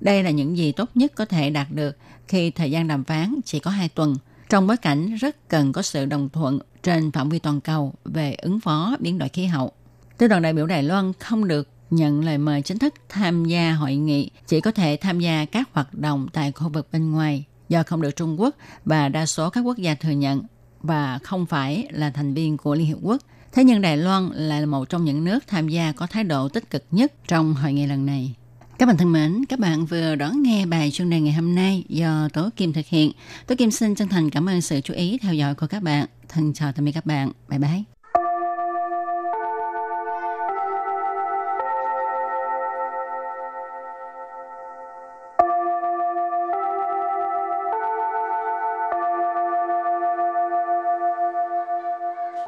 [0.00, 1.96] đây là những gì tốt nhất có thể đạt được
[2.28, 4.16] khi thời gian đàm phán chỉ có hai tuần–
[4.48, 8.34] trong bối cảnh rất cần có sự đồng thuận trên phạm vi toàn cầu về
[8.34, 9.72] ứng phó biến đổi khí hậu.
[10.18, 13.72] Tư đoàn đại biểu Đài Loan không được nhận lời mời chính thức tham gia
[13.72, 17.44] hội nghị, chỉ có thể tham gia các hoạt động tại khu vực bên ngoài
[17.68, 20.42] do không được Trung Quốc và đa số các quốc gia thừa nhận
[20.80, 23.22] và không phải là thành viên của Liên Hiệp Quốc.
[23.52, 26.70] Thế nhưng Đài Loan là một trong những nước tham gia có thái độ tích
[26.70, 28.34] cực nhất trong hội nghị lần này.
[28.78, 31.84] Các bạn thân mến, các bạn vừa đón nghe bài chuyên đề ngày hôm nay
[31.88, 33.12] do Tố Kim thực hiện.
[33.46, 36.06] Tố Kim xin chân thành cảm ơn sự chú ý theo dõi của các bạn.
[36.28, 37.32] Thân chào tạm biệt các bạn.
[37.48, 37.82] Bye bye.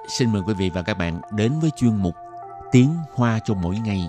[0.08, 2.14] Xin mời quý vị và các bạn đến với chuyên mục
[2.72, 4.08] Tiếng Hoa cho mỗi ngày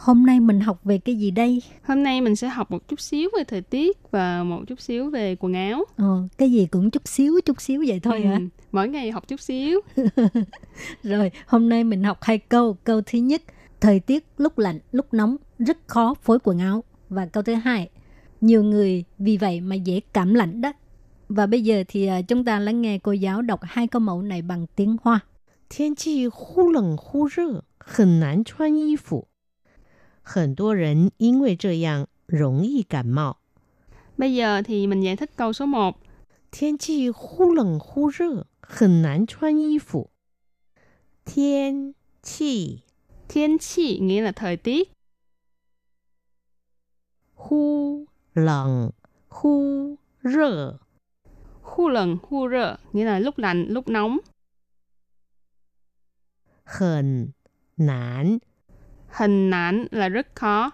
[0.00, 1.62] Hôm nay mình học về cái gì đây?
[1.82, 5.10] Hôm nay mình sẽ học một chút xíu về thời tiết và một chút xíu
[5.10, 5.84] về quần áo.
[5.96, 8.34] Ờ, cái gì cũng chút xíu chút xíu vậy thôi hả?
[8.34, 8.40] Ừ,
[8.72, 9.80] mỗi ngày học chút xíu.
[11.02, 12.76] Rồi, hôm nay mình học hai câu.
[12.84, 13.42] Câu thứ nhất,
[13.80, 16.84] thời tiết lúc lạnh, lúc nóng, rất khó phối quần áo.
[17.08, 17.88] Và câu thứ hai,
[18.40, 20.72] nhiều người vì vậy mà dễ cảm lạnh đó.
[21.28, 24.22] Và bây giờ thì à, chúng ta lắng nghe cô giáo đọc hai câu mẫu
[24.22, 25.20] này bằng tiếng Hoa.
[25.68, 29.26] 天气忽冷忽热，很难穿衣服。
[30.22, 33.36] 很多人因为这样容易感冒。
[34.16, 35.96] Bây giờ thì mình giải thích câu số 1.
[36.50, 40.10] 天气忽冷忽热，很难穿衣服。
[41.24, 42.82] 天气
[43.28, 44.88] Thiên chi nghĩa là thời tiết.
[47.34, 48.92] 忽冷
[49.28, 50.78] 忽热，
[51.62, 54.18] Khu lần, khu rơ nghĩa là lúc lạnh, lúc nóng.
[56.64, 57.34] 很
[57.76, 58.40] 难
[59.11, 60.71] Hình nán là rất khó.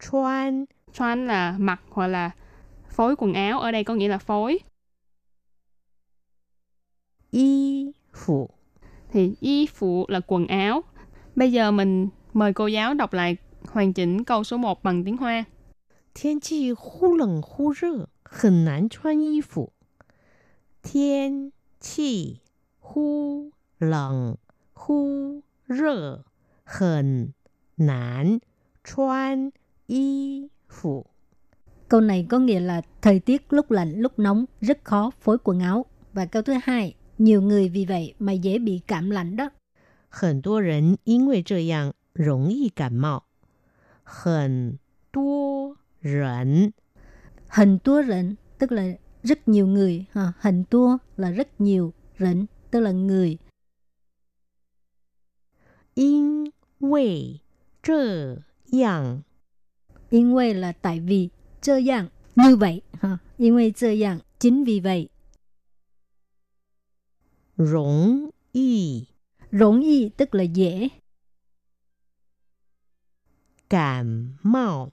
[0.00, 2.30] Chuan Chuan là mặc hoặc là
[2.88, 3.60] phối quần áo.
[3.60, 4.58] Ở đây có nghĩa là phối.
[7.30, 8.50] Y phụ
[9.10, 10.82] Thì y phụ là quần áo.
[11.36, 15.16] Bây giờ mình mời cô giáo đọc lại hoàn chỉnh câu số 1 bằng tiếng
[15.16, 15.44] Hoa.
[16.14, 19.68] Thiên chi hú lạnh hú rơ, hẳn nán chuan y phụ.
[20.82, 21.50] Thiên
[21.80, 22.36] chi
[22.80, 23.50] hú
[23.80, 24.34] lạnh
[24.74, 25.40] hú
[25.71, 26.23] 热，
[26.63, 27.33] 很
[27.75, 28.39] 难
[28.83, 29.51] 穿
[29.87, 31.05] 衣服。
[31.87, 35.59] Câu này có nghĩa là thời tiết lúc lạnh, lúc nóng, rất khó phối quần
[35.59, 35.85] áo.
[36.13, 39.49] Và câu thứ hai, nhiều người vì vậy mà dễ bị cảm lạnh đó.
[40.09, 43.23] 很多人因为这样容易感冒。
[44.03, 44.79] 很
[45.11, 46.73] 多人
[47.49, 48.83] Hình tua rịnh tức là
[49.23, 50.05] rất nhiều người.
[50.11, 50.33] Ha.
[50.39, 53.37] Hình tua là rất nhiều, rịnh tức là người.
[55.93, 57.41] 因为
[57.81, 58.37] 这
[58.71, 59.23] 样
[60.09, 61.29] Yên quê là tại vì,
[61.61, 62.81] chơ dạng, như vậy.
[62.93, 63.17] Ha.
[63.37, 65.09] Yên quê chơ dạng, chính vì vậy.
[67.57, 69.07] 容易
[69.51, 70.89] Rỗng y tức là dễ.
[73.69, 74.91] 感冒。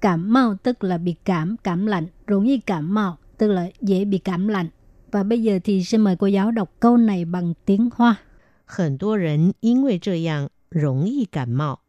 [0.00, 2.06] Cảm mau tức là bị cảm, cảm lạnh.
[2.28, 4.68] Rỗng y cảm mau tức là dễ bị cảm lạnh.
[5.12, 8.16] Và bây giờ thì xin mời cô giáo đọc câu này bằng tiếng Hoa.
[8.64, 11.80] 很多人因为这样容易感冒。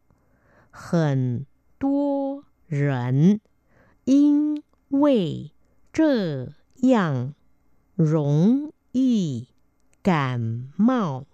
[0.72, 1.46] 很
[1.78, 3.42] 多人
[4.06, 5.52] 因为
[5.94, 6.48] 这
[6.82, 7.34] 样
[7.96, 9.48] 容易
[10.02, 11.26] 感冒。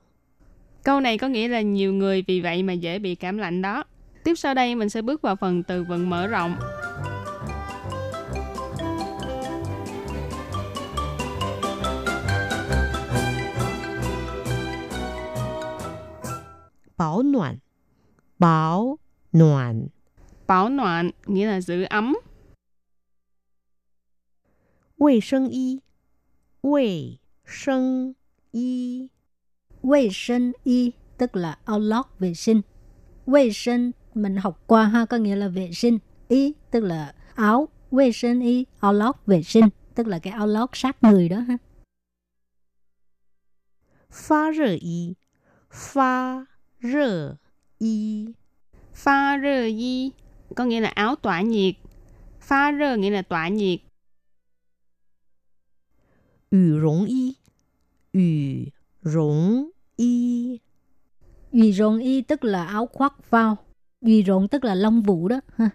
[0.84, 3.84] Câu này có nghĩa là nhiều người vì vậy mà dễ bị cảm lạnh đó.
[4.24, 6.56] Tiếp sau đây mình sẽ bước vào phần từ vựng mở rộng.
[17.02, 17.60] 保暖，
[18.38, 18.98] 保
[19.32, 19.90] 暖，
[20.48, 22.13] Bảo noạn nghĩa là giữ ấm.
[24.98, 25.82] 卫生衣，
[26.62, 28.16] 卫生
[28.52, 29.10] 衣，
[29.84, 32.62] Vệ sinh y tức là áo lót vệ sinh.
[33.26, 36.00] Vệ sinh mình học qua ha có nghĩa là vệ sinh.
[36.28, 37.70] Y tức là áo.
[37.92, 41.40] Vệ sinh y áo lót vệ sinh tức là cái áo lót sát người đó
[41.40, 41.58] ha.
[44.10, 44.52] 发
[46.82, 47.38] 热
[47.80, 48.34] 衣，
[48.94, 50.12] 发热衣， Pha rơ y
[50.56, 51.76] có nghĩa là áo tỏa nhiệt.
[52.40, 53.80] Pha rơ nghĩa là tỏa nhiệt.
[56.50, 57.36] 羽绒衣，
[58.12, 60.60] 羽绒衣，
[61.52, 63.58] Duy rộng y tức là áo khoác phao.
[64.02, 65.70] Duy rộng tức là lông vũ đó ha.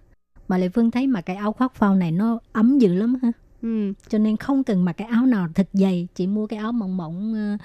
[0.49, 3.33] Mà Lệ Phương thấy mà cái áo khoác phao này nó ấm dữ lắm ha.
[3.63, 3.93] Ừ.
[4.09, 6.97] Cho nên không cần mặc cái áo nào thật dày, chỉ mua cái áo mỏng
[6.97, 7.57] mỏng ờ,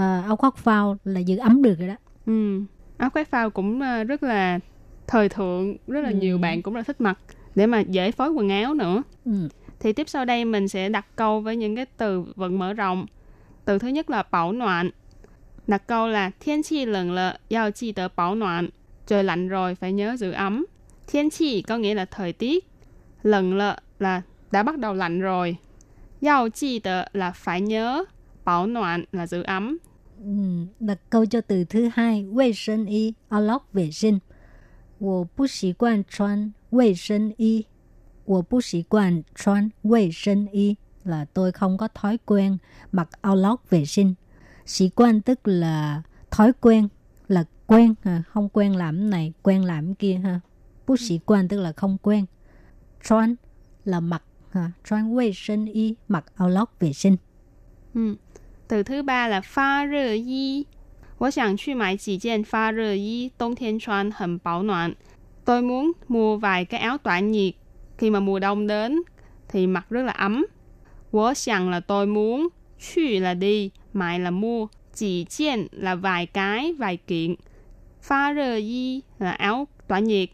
[0.00, 1.96] ờ, áo khoác phao là giữ ấm được rồi đó.
[2.26, 2.60] Ừ.
[2.99, 4.59] Áo khoác phao cũng ờ, rất là
[5.07, 6.15] thời thượng, rất là Ừ.
[6.15, 7.19] nhiều bạn cũng là thích mặc
[7.55, 9.03] để mà dễ phối quần áo nữa.
[9.25, 9.49] Ừ.
[9.79, 13.05] Thì tiếp sau đây mình sẽ đặt câu với những cái từ vựng mở rộng.
[13.65, 14.89] Từ thứ nhất là bảo noạn.
[15.67, 18.69] Đặt câu là thiên chi lạnh lợ, yào chi tờ bảo noạn.
[19.07, 20.65] Trời lạnh rồi, phải nhớ giữ ấm.
[21.07, 22.65] Thiên chi có nghĩa là thời tiết.
[23.23, 25.55] Lạnh lợ là đã bắt đầu lạnh rồi.
[26.21, 28.03] Yào chi tờ là phải nhớ.
[28.45, 29.77] Bảo noạn là giữ ấm
[30.24, 34.18] Ừ, đặt câu cho từ thứ hai, vệ sinh y, áo lót vệ sinh.
[34.98, 37.66] 我不习惯穿卫生衣。
[38.24, 42.56] 我不习惯穿卫生衣 là tôi không có thói quen
[42.92, 44.14] mặc áo lót vệ sinh.
[44.66, 46.88] Sĩ quan tức là thói quen,
[47.28, 48.22] là quen, ha.
[48.28, 50.40] không quen làm này, quen làm kia ha.
[50.86, 52.24] Bú sĩ quan tức là không quen.
[53.04, 53.34] Chuan
[53.84, 54.72] là mặc, ha.
[54.84, 57.16] Chuan vệ sinh y, mặc áo lót vệ sinh.
[57.94, 58.16] Ừ.
[58.68, 60.66] Từ thứ ba là pha rơ y.
[61.18, 64.94] 我想去买几件发热衣，冬天穿很保暖。
[65.44, 67.54] Tôi muốn mua vài cái áo tỏa nhiệt.
[67.98, 69.02] Khi mà mùa đông đến
[69.48, 70.44] thì mặc rất là ấm.
[71.10, 76.72] 我想 là tôi muốn, 去 là đi, mại là mua, chỉ chiên là vài cái,
[76.72, 77.34] vài kiện.
[78.02, 80.28] Pha rơ y là áo tỏa nhiệt.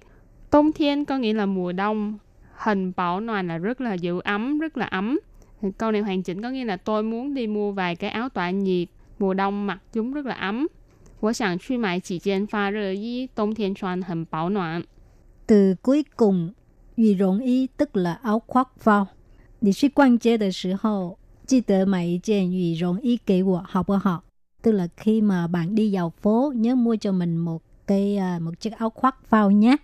[0.50, 2.18] 冬thiên có nghĩa là mùa đông.
[2.54, 5.18] Hình bảo noàn là rất là giữ ấm, rất là ấm.
[5.62, 8.28] Thì câu này hoàn chỉnh có nghĩa là tôi muốn đi mua vài cái áo
[8.28, 8.88] tỏa nhiệt.
[9.18, 10.66] Mùa đông mặc chúng rất là ấm.
[11.20, 14.82] 我想去买几件发热衣，冬天穿很保暖。
[15.46, 16.54] Từ cuối cùng,
[16.94, 19.08] 羽绒衣 tức là áo khoác vào.
[19.58, 24.22] 你去逛街的时候，记得买一件羽绒衣给我，好不好？
[24.62, 28.60] Tức là khi mà bạn đi vào phố, nhớ mua cho mình một cái à, một
[28.60, 29.76] chiếc áo khoác vào nhé.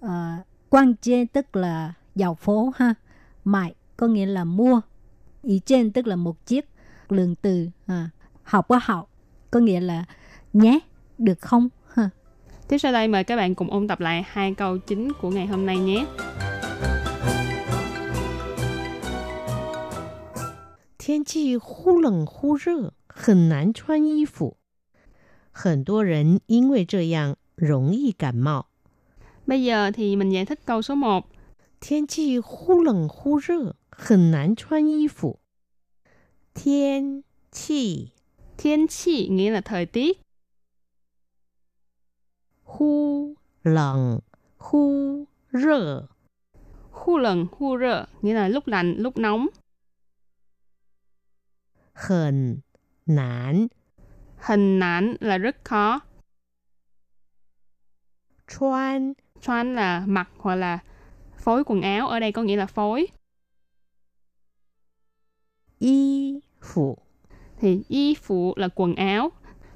[0.00, 0.38] À,
[0.70, 2.94] quan chế tức là vào phố ha.
[3.44, 4.80] Mại có nghĩa là mua.
[5.42, 6.68] Ý trên tức là một chiếc.
[7.08, 8.10] Lượng từ à,
[8.42, 9.10] học quá học
[9.50, 10.04] có nghĩa là
[10.52, 10.78] nhé,
[11.18, 11.68] được không?
[11.92, 12.10] Ha.
[12.68, 15.46] Tiếp sau đây mời các bạn cùng ôn tập lại hai câu chính của ngày
[15.46, 16.06] hôm nay nhé.
[20.98, 24.56] 天气忽冷忽热，很难穿衣服。
[25.52, 28.64] 很多人因为这样容易感冒。
[29.46, 31.26] Bây giờ thì mình giải thích câu số 1.
[31.80, 35.40] 天气忽冷忽热， 很难穿衣服。
[36.54, 38.12] 天气
[38.56, 40.18] Thiên chi nghĩa là thời tiết.
[42.62, 44.22] 忽冷
[44.56, 46.08] 忽热，
[46.90, 49.46] Khu lần, khu rơ nghĩa là lúc lạnh, lúc nóng.
[51.92, 52.62] 很
[53.06, 53.68] 难
[54.38, 56.00] Hình nản là rất khó.
[58.46, 60.78] 穿 穿là mặc hoặc là
[61.36, 62.08] phối quần áo.
[62.08, 63.06] Ở đây có nghĩa là phối.
[65.79, 66.97] y phụ.
[67.59, 69.31] Thì y phụ là quần áo.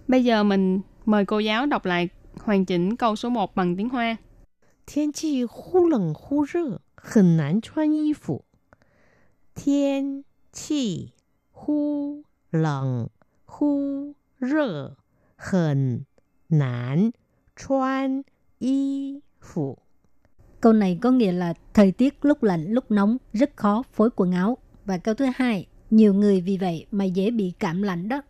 [0.08, 3.90] Bây giờ mình mời cô giáo đọc lại hoàn chỉnh câu số 1 bằng tiếng
[3.90, 4.16] Hoa.
[4.88, 8.42] Thiên chi hú lạnh hú rơ, hẳn nán chuan y phụ.
[9.56, 10.22] Thiên
[10.54, 11.10] chi
[11.52, 13.08] hú lạnh
[13.46, 14.92] hú rơ,
[15.38, 16.00] hẳn
[16.50, 17.10] nán
[17.56, 18.22] chuan
[18.60, 19.78] y phụ.
[20.62, 24.32] Câu này có nghĩa là thời tiết lúc lạnh lúc nóng rất khó phối quần
[24.32, 24.58] áo.
[24.86, 28.23] Và câu thứ hai, nhiều người vì vậy mà dễ bị cảm lạnh đó.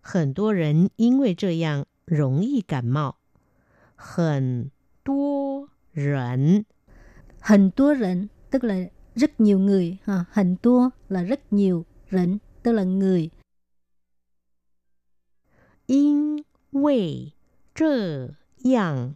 [0.00, 3.16] 很多人因为这样容易感冒。
[3.96, 4.70] 很
[5.04, 6.64] 多人
[7.40, 9.96] Hình tua rịnh tức là rất nhiều người.
[10.04, 10.24] Ha.
[10.32, 11.84] Hình tua là rất nhiều.
[12.10, 13.30] Rịnh tức là người.
[15.86, 17.32] 因为
[17.74, 18.30] 这
[18.64, 19.14] 样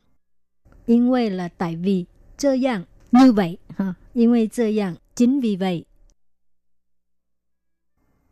[0.87, 2.05] Yên quay là tại vì.
[2.37, 3.59] Chơ dạng như vậy.
[3.69, 3.95] Ha.
[4.15, 5.85] Yên quay chơ dạng chính vì vậy.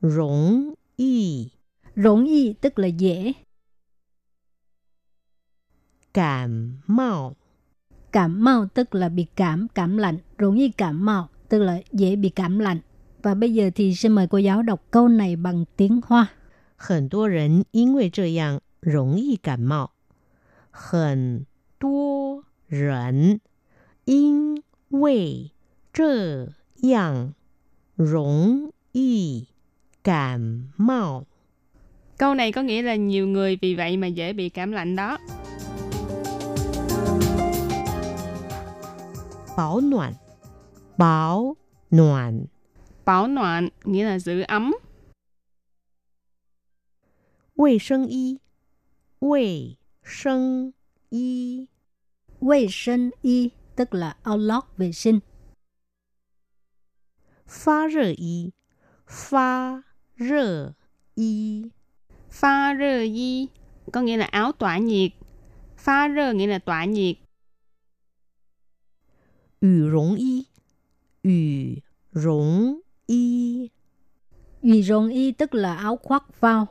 [0.04, 1.50] 容易
[1.96, 3.34] Rỗng y tức là dễ.
[6.12, 7.34] 感冒。
[8.12, 10.18] Cảm mau tức là bị cảm, cảm lạnh.
[10.38, 12.80] Rỗng y cảm mau tức là dễ bị cảm lạnh.
[13.22, 16.26] Và bây giờ thì xin mời cô giáo đọc câu này bằng tiếng Hoa.
[16.76, 19.90] 很多人因为这样容易感冒。
[20.70, 21.46] 很
[21.78, 23.40] 多人
[24.04, 25.52] 因为
[25.92, 26.48] 这
[26.82, 27.34] 样
[27.96, 29.48] 容易
[30.05, 31.25] cảm mạo.
[32.17, 35.17] Câu này có nghĩa là nhiều người vì vậy mà dễ bị cảm lạnh đó.
[39.57, 40.13] Bảo noạn
[40.97, 41.55] Bảo
[41.91, 42.45] noạn
[43.05, 44.75] Bảo noạn nghĩa là giữ ấm.
[47.55, 48.37] Vệ sinh y
[49.21, 50.71] Vệ sinh
[51.09, 51.65] y
[52.41, 55.19] Vệ sinh y tức là áo lót vệ sinh.
[57.47, 58.49] Phá rửa y
[59.07, 59.81] Phá
[60.19, 60.71] Rơ
[61.15, 61.63] y
[62.31, 63.47] Pha rơ y
[63.91, 65.11] Có nghĩa là áo tỏa nhiệt
[65.77, 67.15] Pha rơ nghĩa là tỏa nhiệt
[69.61, 70.43] Yu rong y
[71.23, 71.75] Yu
[72.11, 73.69] rong y
[74.61, 76.67] Yu rong y tức là áo khoác vào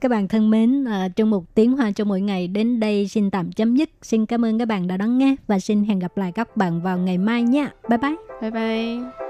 [0.00, 3.30] các bạn thân mến, à, trong một tiếng hoa cho mỗi ngày đến đây xin
[3.30, 3.90] tạm chấm dứt.
[4.02, 6.82] Xin cảm ơn các bạn đã đón nghe và xin hẹn gặp lại các bạn
[6.82, 7.72] vào ngày mai nha.
[7.88, 8.16] Bye bye.
[8.40, 9.29] Bye bye.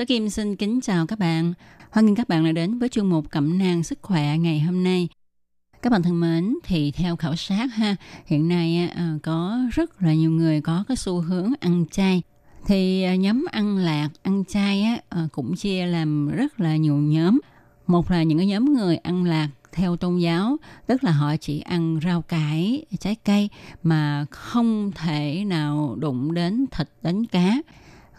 [0.00, 1.52] Tố Kim xin kính chào các bạn.
[1.90, 4.84] Hoan nghênh các bạn đã đến với chuyên mục Cẩm nang sức khỏe ngày hôm
[4.84, 5.08] nay.
[5.82, 10.14] Các bạn thân mến, thì theo khảo sát ha, hiện nay à, có rất là
[10.14, 12.22] nhiều người có cái xu hướng ăn chay.
[12.66, 16.96] Thì à, nhóm ăn lạc, ăn chay á, à, cũng chia làm rất là nhiều
[16.96, 17.40] nhóm.
[17.86, 21.60] Một là những cái nhóm người ăn lạc theo tôn giáo, tức là họ chỉ
[21.60, 23.48] ăn rau cải, trái cây
[23.82, 27.56] mà không thể nào đụng đến thịt đến cá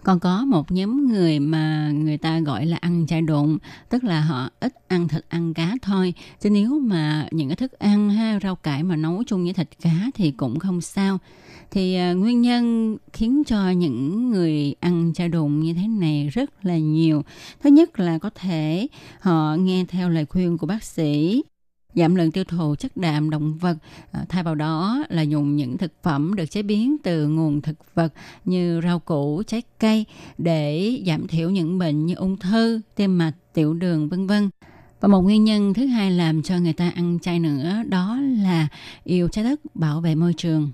[0.04, 3.58] còn có một nhóm người mà người ta gọi là ăn chay độn
[3.90, 6.14] tức là họ ít ăn thịt ăn cá thôi.
[6.40, 9.70] Chứ nếu mà những cái thức ăn ha rau cải mà nấu chung với thịt
[9.82, 11.20] cá thì cũng không sao.
[11.72, 16.66] Thì à, nguyên nhân khiến cho những người ăn chay độn như thế này rất
[16.66, 17.24] là nhiều.
[17.64, 18.88] Thứ nhất là có thể
[19.20, 21.44] họ nghe theo lời khuyên của bác sĩ
[21.96, 23.78] giảm lượng tiêu thụ chất đạm động vật
[24.12, 27.96] à, thay vào đó là dùng những thực phẩm được chế biến từ nguồn thực
[27.96, 28.14] vật
[28.46, 30.06] như rau củ trái cây
[30.38, 34.50] để giảm thiểu những bệnh như ung thư tim mạch tiểu đường vân vân.
[35.00, 38.68] Và một nguyên nhân thứ hai làm cho người ta ăn chay nữa đó là
[39.04, 40.72] yêu trái đất bảo vệ môi trường.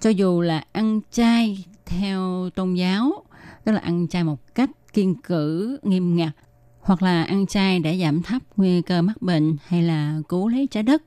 [0.00, 3.24] Cho dù là ăn chay theo tôn giáo
[3.64, 6.32] tức là ăn chay một cách kiên cử nghiêm ngặt
[6.80, 10.66] hoặc là ăn chay để giảm thấp nguy cơ mắc bệnh hay là cứu lấy
[10.66, 11.02] trái đất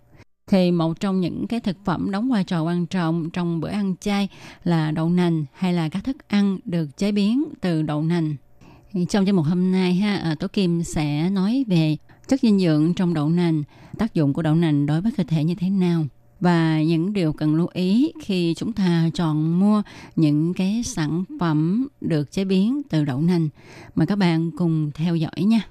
[0.47, 3.95] thì một trong những cái thực phẩm đóng vai trò quan trọng trong bữa ăn
[3.99, 4.27] chay
[4.63, 8.35] là đậu nành hay là các thức ăn được chế biến từ đậu nành.
[9.09, 12.93] Trong chương mục hôm nay ha, à, Tố Kim sẽ nói về chất dinh dưỡng
[12.93, 13.63] trong đậu nành,
[13.97, 16.05] tác dụng của đậu nành đối với cơ thể như thế nào
[16.43, 19.81] và những điều cần lưu ý khi chúng ta chọn mua
[20.15, 23.49] những cái sản phẩm được chế biến từ đậu nành.
[23.95, 25.61] Mời các bạn cùng theo dõi nha.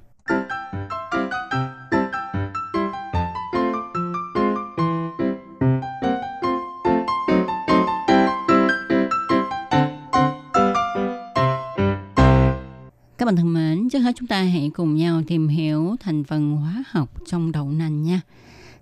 [13.18, 16.56] Các bạn thân mến, trước hết chúng ta hãy cùng nhau tìm hiểu thành phần
[16.56, 18.20] hóa học trong đậu nành nha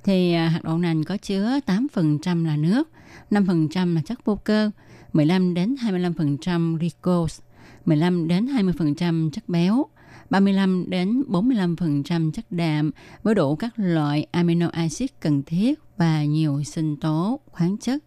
[0.05, 2.89] thì à, hạt đậu nành có chứa 8% là nước,
[3.31, 4.71] 5% là chất vô cơ,
[5.13, 7.43] 15 đến 25% glucose,
[7.85, 9.87] 15 đến 20% chất béo,
[10.31, 12.91] 35 đến 45% chất đạm
[13.23, 18.05] với đủ các loại amino acid cần thiết và nhiều sinh tố, khoáng chất.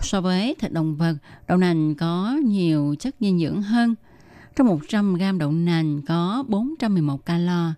[0.00, 1.14] So với thịt động vật,
[1.48, 3.94] đậu nành có nhiều chất dinh dưỡng hơn.
[4.56, 7.72] Trong 100 g đậu nành có 411 calo,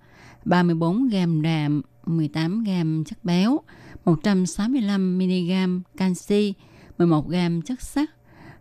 [0.44, 2.71] 34 g đạm, 18 g
[3.07, 3.61] chất béo,
[4.05, 6.55] 165 mg canxi,
[6.99, 8.11] 11 g chất sắt.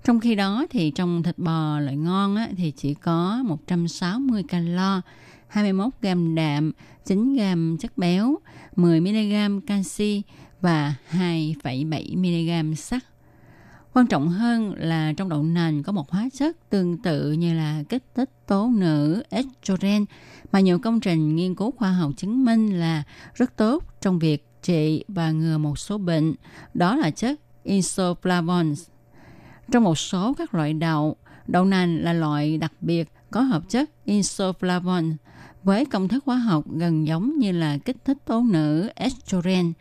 [0.03, 5.01] Trong khi đó thì trong thịt bò loại ngon á, thì chỉ có 160 calo,
[5.47, 6.71] 21 g đạm,
[7.05, 7.41] 9 g
[7.79, 8.37] chất béo,
[8.75, 10.21] 10 mg canxi
[10.61, 13.03] và 2,7 mg sắt.
[13.97, 17.83] Quan trọng hơn là trong đậu nành có một hóa chất tương tự như là
[17.89, 20.05] kích thích tố nữ estrogen
[20.51, 24.45] mà nhiều công trình nghiên cứu khoa học chứng minh là rất tốt trong việc
[24.63, 26.33] trị và ngừa một số bệnh,
[26.73, 28.75] đó là chất isoflavones.
[29.71, 31.15] Trong một số các loại đậu,
[31.47, 35.15] đậu nành là loại đặc biệt có hợp chất isoflavones
[35.63, 39.73] với công thức hóa học gần giống như là kích thích tố nữ estrogen.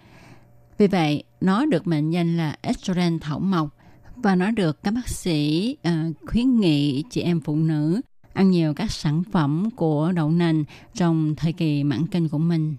[0.78, 3.75] Vì vậy, nó được mệnh danh là estrogen thảo mộc
[4.16, 8.00] và nó được các bác sĩ uh, khuyến nghị chị em phụ nữ
[8.32, 10.64] ăn nhiều các sản phẩm của đậu nành
[10.94, 12.76] trong thời kỳ mãn kinh của mình.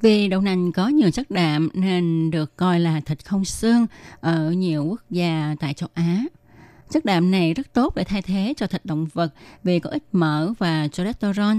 [0.00, 3.86] Vì đậu nành có nhiều chất đạm nên được coi là thịt không xương
[4.20, 6.24] ở nhiều quốc gia tại châu Á.
[6.90, 9.34] Chất đạm này rất tốt để thay thế cho thịt động vật
[9.64, 11.56] vì có ít mỡ và cholesterol.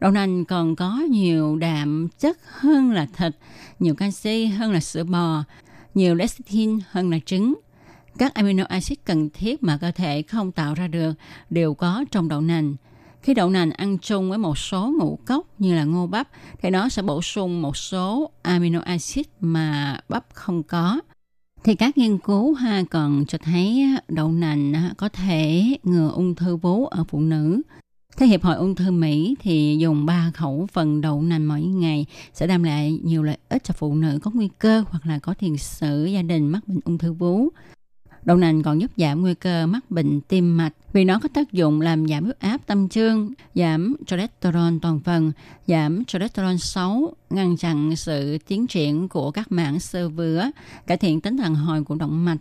[0.00, 3.32] Đậu nành còn có nhiều đạm chất hơn là thịt,
[3.78, 5.44] nhiều canxi hơn là sữa bò,
[5.94, 7.54] nhiều lecithin hơn là trứng.
[8.18, 11.12] Các amino acid cần thiết mà cơ thể không tạo ra được
[11.50, 12.76] đều có trong đậu nành.
[13.22, 16.28] Khi đậu nành ăn chung với một số ngũ cốc như là ngô bắp,
[16.62, 21.00] thì nó sẽ bổ sung một số amino acid mà bắp không có.
[21.64, 26.56] Thì các nghiên cứu ha, còn cho thấy đậu nành có thể ngừa ung thư
[26.56, 27.62] vú ở phụ nữ.
[28.16, 32.06] Theo Hiệp hội Ung thư Mỹ thì dùng 3 khẩu phần đậu nành mỗi ngày
[32.34, 35.34] sẽ đem lại nhiều lợi ích cho phụ nữ có nguy cơ hoặc là có
[35.34, 37.48] tiền sử gia đình mắc bệnh ung thư vú.
[38.24, 41.52] Đậu nành còn giúp giảm nguy cơ mắc bệnh tim mạch vì nó có tác
[41.52, 45.32] dụng làm giảm huyết áp tâm trương, giảm cholesterol toàn phần,
[45.66, 50.50] giảm cholesterol xấu, ngăn chặn sự tiến triển của các mảng sơ vữa,
[50.86, 52.36] cải thiện tính đàn hồi của động mạch.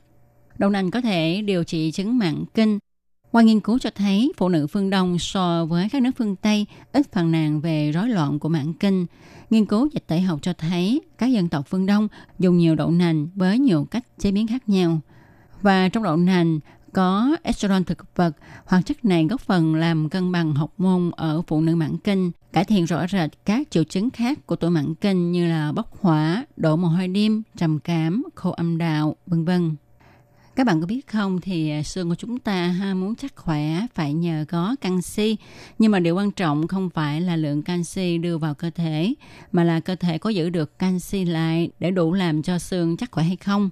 [0.58, 2.80] Đậu nành có thể điều trị chứng mạng kinh.
[3.32, 6.66] Qua nghiên cứu cho thấy, phụ nữ phương Đông so với các nước phương Tây
[6.92, 9.06] ít phàn nàn về rối loạn của mạng kinh.
[9.50, 12.08] Nghiên cứu dịch tễ học cho thấy các dân tộc phương Đông
[12.40, 15.00] dùng nhiều đậu nành với nhiều cách chế biến khác nhau–
[15.62, 16.60] và trong đậu nành
[16.94, 18.32] có estrogen thực vật.
[18.66, 22.32] Hoạt chất này góp phần làm cân bằng học môn ở phụ nữ mãn kinh,
[22.54, 26.02] cải thiện rõ rệt các triệu chứng khác của tuổi mãn kinh như là bốc
[26.02, 29.76] hỏa, đổ mồ hôi đêm, trầm cảm, khô âm đạo, vân vân.
[30.56, 33.88] Các bạn có biết không thì à, xương của chúng ta ha muốn chắc khỏe
[33.94, 35.38] phải nhờ có canxi,
[35.80, 39.14] nhưng mà điều quan trọng không phải là lượng canxi đưa vào cơ thể
[39.52, 43.12] mà là cơ thể có giữ được canxi lại để đủ làm cho xương chắc
[43.12, 43.70] khỏe hay không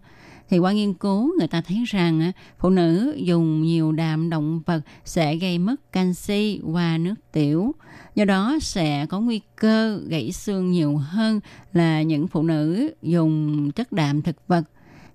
[0.49, 4.81] thì qua nghiên cứu, người ta thấy rằng phụ nữ dùng nhiều đạm động vật
[5.05, 7.75] sẽ gây mất canxi qua nước tiểu
[8.15, 11.39] do đó sẽ có nguy cơ gãy xương nhiều hơn
[11.73, 14.63] là những phụ nữ dùng chất đạm thực vật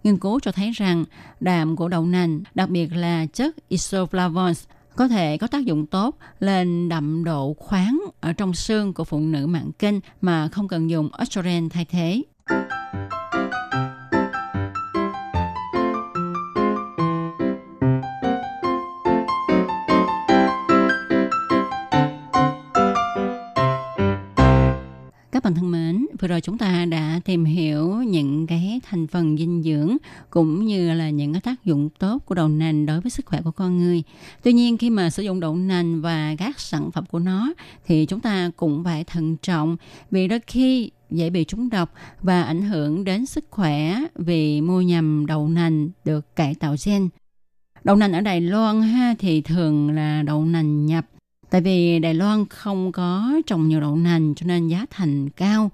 [0.05, 1.05] nghiên cứu cho thấy rằng
[1.41, 4.65] đạm của đậu nành, đặc biệt là chất isoflavones
[4.97, 9.21] có thể có tác dụng tốt lên đậm độ khoáng ở trong xương của phụ
[9.21, 12.23] nữ mạng kinh mà không cần dùng estrogen thay thế.
[25.45, 29.63] Bạn thân mến, vừa rồi chúng ta đã tìm hiểu những cái thành phần dinh
[29.63, 29.97] dưỡng
[30.31, 33.41] cũng như là những cái tác dụng tốt của đậu nành đối với sức khỏe
[33.45, 34.03] của con người.
[34.43, 37.53] Tuy nhiên khi mà sử dụng đậu nành và các sản phẩm của nó
[37.87, 39.77] thì chúng ta cũng phải thận trọng
[40.11, 41.93] vì đôi khi dễ bị trúng độc
[42.23, 47.09] và ảnh hưởng đến sức khỏe vì mua nhầm đậu nành được cải tạo gen.
[47.85, 51.07] Đậu nành ở Đài Loan ha thì thường là đậu nành nhập
[51.55, 55.71] Tại vì Đài Loan không có trồng nhiều đậu nành cho nên giá thành cao.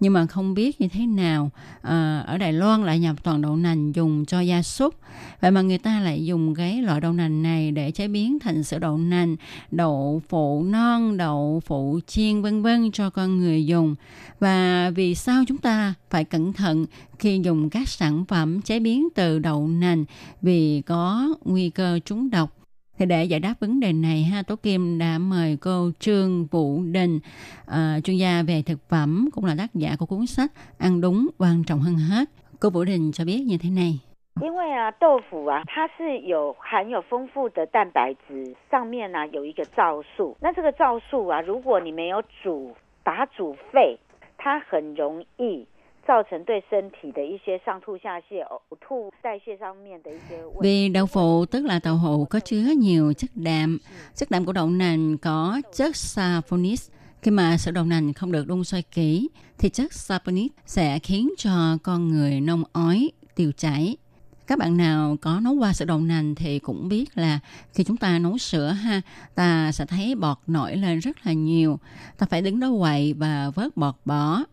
[0.00, 1.50] Nhưng mà không biết như thế nào
[1.82, 4.94] à, ở Đài Loan lại nhập toàn đậu nành dùng cho gia súc.
[5.40, 8.64] Vậy mà người ta lại dùng cái loại đậu nành này để chế biến thành
[8.64, 9.36] sữa đậu nành,
[9.70, 13.94] đậu phụ non, đậu phụ chiên vân vân cho con người dùng.
[14.40, 16.86] Và vì sao chúng ta phải cẩn thận
[17.18, 20.04] khi dùng các sản phẩm chế biến từ đậu nành
[20.42, 22.59] vì có nguy cơ trúng độc
[22.99, 26.83] thì để giải đáp vấn đề này, ha Tố Kim đã mời cô Trương Vũ
[26.83, 27.19] Đình,
[27.67, 31.27] uh, chuyên gia về thực phẩm, cũng là tác giả của cuốn sách Ăn đúng
[31.37, 32.29] quan trọng hơn hết.
[32.59, 33.99] Cô Vũ Đình cho biết như thế này.
[34.41, 40.35] 因为啊，豆腐啊，它是有含有丰富的蛋白质，上面呢、啊、有一个皂素。
[40.41, 43.97] 那这个皂素啊，如果你没有煮，把它煮沸，
[44.37, 45.65] 它很容易
[46.09, 50.59] 造成对身体的一些上吐下泻、呕吐、代谢上面的一些问题。
[50.61, 53.77] Vì đậu phụ tức là đậu hũ có chứa nhiều chất đạm.
[54.15, 56.91] Chất đạm của đậu nành có chất saponis.
[57.21, 61.29] Khi mà sữa đậu nành không được đun sôi kỹ thì chất saponis sẽ khiến
[61.37, 63.97] cho con người nôn ói, tiêu chảy.
[64.47, 67.39] Các bạn nào có nấu qua sữa đậu nành thì cũng biết là
[67.73, 69.01] khi chúng ta nấu sữa ha,
[69.35, 71.79] ta sẽ thấy bọt nổi lên rất là nhiều.
[72.17, 74.43] Ta phải đứng đó quậy và vớt bọt bỏ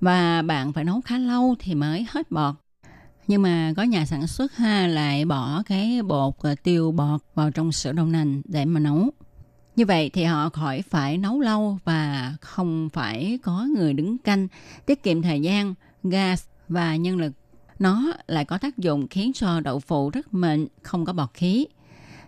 [0.00, 2.54] và bạn phải nấu khá lâu thì mới hết bọt
[3.28, 7.50] nhưng mà có nhà sản xuất ha, lại bỏ cái bột ờ, tiêu bọt vào
[7.50, 9.10] trong sữa đậu nành để mà nấu.
[9.76, 14.48] Như vậy thì họ khỏi phải nấu lâu và không phải có người đứng canh,
[14.86, 17.32] tiết kiệm thời gian, gas và nhân lực.
[17.78, 21.66] Nó lại có tác dụng khiến cho đậu phụ rất mịn, không có bọt khí.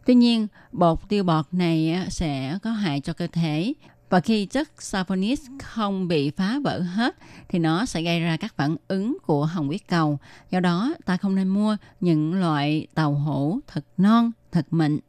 [0.06, 3.72] Tuy nhiên, bột tiêu bọt này sẽ có hại cho cơ thể
[4.09, 7.15] và khi chất saponis không bị phá vỡ hết
[7.49, 10.19] thì nó sẽ gây ra các phản ứng của hồng huyết cầu.
[10.49, 14.99] Do đó, ta không nên mua những loại tàu hũ thật non, thật mịn.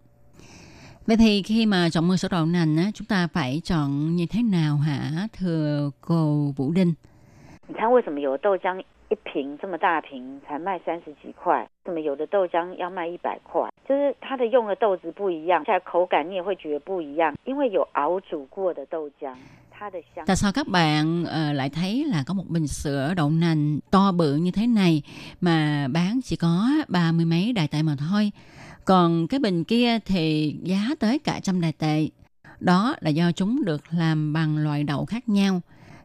[1.06, 4.26] Vậy thì khi mà chọn mua sữa đậu nành á, chúng ta phải chọn như
[4.26, 6.94] thế nào hả thưa cô Vũ Đinh?
[7.68, 8.80] 你看为什么有的豆浆
[9.10, 11.68] 一瓶这么大瓶才卖三十几块？
[11.84, 13.70] 怎么有的豆浆要卖一百块？
[13.88, 19.34] 就 就是它的用的豆子不一样，在口感你也会觉得不一样，因为有熬煮过的豆浆。
[19.70, 24.12] 它的香 Tại sao các bạn ờ, lại thấy là có một bình sữa đậu nành to
[24.12, 25.02] bự như thế này
[25.40, 28.32] mà bán chỉ có ba mươi mấy đài tệ mà thôi.
[28.84, 32.08] Còn cái bình kia thì giá tới cả trăm đài tệ.
[32.60, 35.60] Đó là do chúng được làm bằng loại đậu khác nhau.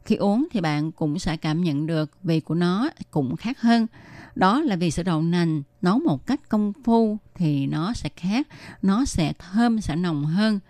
[0.07, 3.87] Khi uống thì bạn cũng sẽ cảm nhận được vị của nó cũng khác hơn.
[4.35, 8.49] Đó là vì sữa đậu nành nấu một cách công phu thì nó sẽ khác,
[8.83, 10.61] nó sẽ thơm, sẽ nồng hơn.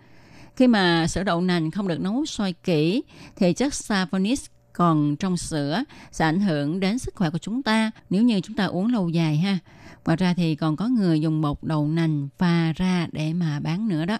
[0.55, 3.03] Khi mà sữa đậu nành không được nấu sôi kỹ
[3.35, 7.91] thì chất saponis còn trong sữa sẽ ảnh hưởng đến sức khỏe của chúng ta
[8.09, 9.57] nếu như chúng ta uống lâu dài ha.
[10.05, 13.87] Ngoài ra thì còn có người dùng bột đậu nành pha ra để mà bán
[13.87, 14.17] nữa đó.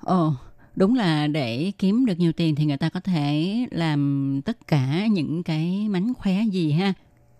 [0.00, 0.34] Ồ,
[0.75, 5.05] đúng là để kiếm được nhiều tiền thì người ta có thể làm tất cả
[5.11, 6.93] những cái mánh khóe gì ha.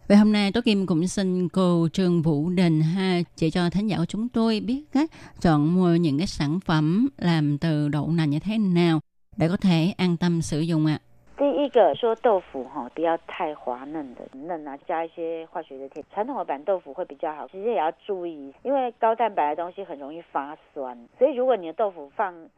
[0.08, 3.88] Vậy hôm nay Tố Kim cũng xin cô Trương Vũ Đình ha chỉ cho thánh
[3.88, 8.12] giả của chúng tôi biết cách chọn mua những cái sản phẩm làm từ đậu
[8.12, 9.00] nành như thế nào
[9.38, 11.00] để có thể an tâm sử dụng ạ.
[11.38, 16.02] 第一个说豆腐哈，不要太滑嫩的嫩啊，加一些化学的添。
[16.14, 22.50] 传统的板豆腐会比较好，其实也要注意，因为高蛋白的东西很容易发酸，所以如果你的豆腐放一整个上午，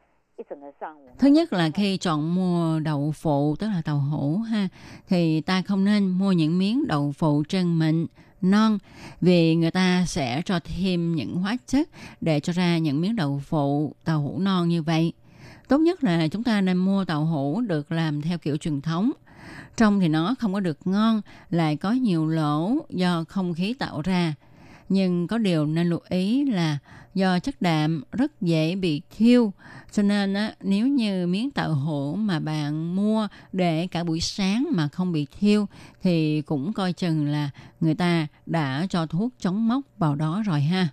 [1.19, 4.69] Thứ nhất là khi chọn mua đậu phụ tức là đậu hũ ha
[5.09, 8.07] thì ta không nên mua những miếng đậu phụ trơn mịn
[8.43, 8.79] non
[9.21, 11.89] vì người ta sẽ cho thêm những hóa chất
[12.21, 15.13] để cho ra những miếng đậu phụ đậu hũ non như vậy.
[15.69, 19.11] Tốt nhất là chúng ta nên mua đậu hũ được làm theo kiểu truyền thống.
[19.77, 21.21] Trong thì nó không có được ngon,
[21.51, 24.35] lại có nhiều lỗ do không khí tạo ra.
[24.93, 26.79] Nhưng có điều nên lưu ý là
[27.15, 29.53] do chất đạm rất dễ bị thiêu
[29.93, 34.69] cho nên á, nếu như miếng tàu hũ mà bạn mua để cả buổi sáng
[34.71, 35.67] mà không bị thiêu
[36.03, 40.61] thì cũng coi chừng là người ta đã cho thuốc chống mốc vào đó rồi
[40.61, 40.89] ha.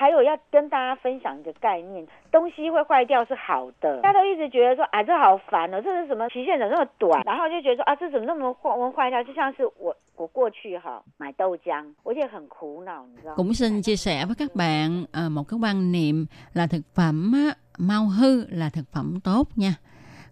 [0.00, 7.22] 还有要跟大家分享一个概念，东西会坏掉是好的，大家都一直觉得说，啊，这好烦哦，这是什么期限怎么那么短？
[7.24, 9.22] 然后就觉得说，啊，这怎么那么坏坏掉？
[9.24, 13.36] 就像是我我过去哈买豆浆，我也很苦恼，你知道吗？
[13.36, 17.32] Cũng xin chia sẻ với các bạn à, một cái quan niệm là thực phẩm
[17.32, 19.74] á, mau hư là thực phẩm tốt nha.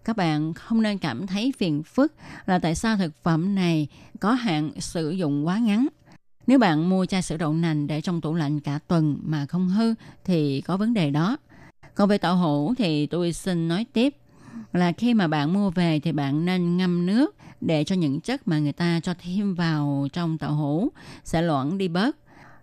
[0.05, 2.13] Các bạn không nên cảm thấy phiền phức
[2.45, 3.87] là tại sao thực phẩm này
[4.21, 5.87] có hạn sử dụng quá ngắn.
[6.46, 9.68] nếu bạn mua chai sữa đậu nành để trong tủ lạnh cả tuần mà không
[9.68, 11.36] hư, thì có vấn đề đó.
[11.94, 14.16] Còn về tàu hũ thì tôi xin nói tiếp
[14.72, 18.48] là khi mà bạn mua về thì bạn nên ngâm nước để cho những chất
[18.48, 20.88] mà người ta cho thêm vào trong tàu hũ
[21.24, 22.16] sẽ loãng đi bớt.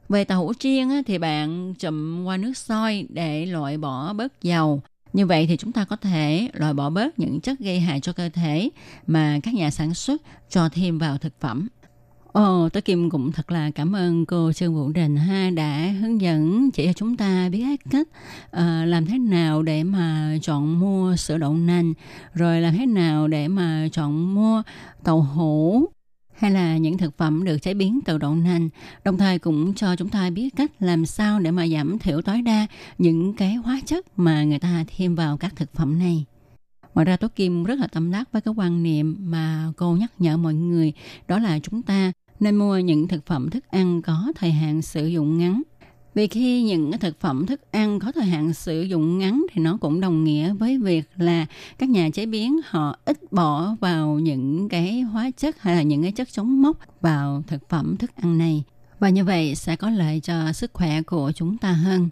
[0.10, 4.82] Về tàu hũ chiên thì bạn chụm qua nước sôi để loại bỏ bớt dầu.
[5.14, 8.14] Như vậy thì chúng ta có thể loại bỏ bớt những chất gây hại cho
[8.14, 8.70] cơ thể
[9.08, 11.68] mà các nhà sản xuất cho thêm vào thực phẩm.
[12.38, 16.22] Ồ, tôi Kim cũng thật là cảm ơn cô Trương Vũ Đình ha đã hướng
[16.22, 18.08] dẫn chỉ cho chúng ta biết cách
[18.48, 21.94] uh, làm thế nào để mà chọn mua sữa đậu nành,
[22.34, 24.64] rồi làm thế nào để mà chọn mua
[25.04, 25.86] tàu hũ
[26.38, 28.70] hay là những thực phẩm được chế biến từ đậu nành,
[29.04, 32.42] đồng thời cũng cho chúng ta biết cách làm sao để mà giảm thiểu tối
[32.42, 32.68] đa
[32.98, 36.26] những cái hóa chất mà người ta thêm vào các thực phẩm này.
[36.94, 40.12] Ngoài ra Tố Kim rất là tâm đắc với cái quan niệm mà cô nhắc
[40.20, 40.94] nhở mọi người
[41.28, 45.08] đó là chúng ta nên mua những thực phẩm thức ăn có thời hạn sử
[45.08, 45.62] dụng ngắn.
[46.14, 49.62] Vì khi những cái thực phẩm thức ăn có thời hạn sử dụng ngắn thì
[49.62, 51.46] nó cũng đồng nghĩa với việc là
[51.78, 56.02] các nhà chế biến họ ít bỏ vào những cái hóa chất hay là những
[56.02, 58.64] cái chất chống mốc vào thực phẩm thức ăn này.
[59.00, 62.10] Và như vậy sẽ có lợi cho sức khỏe của chúng ta hơn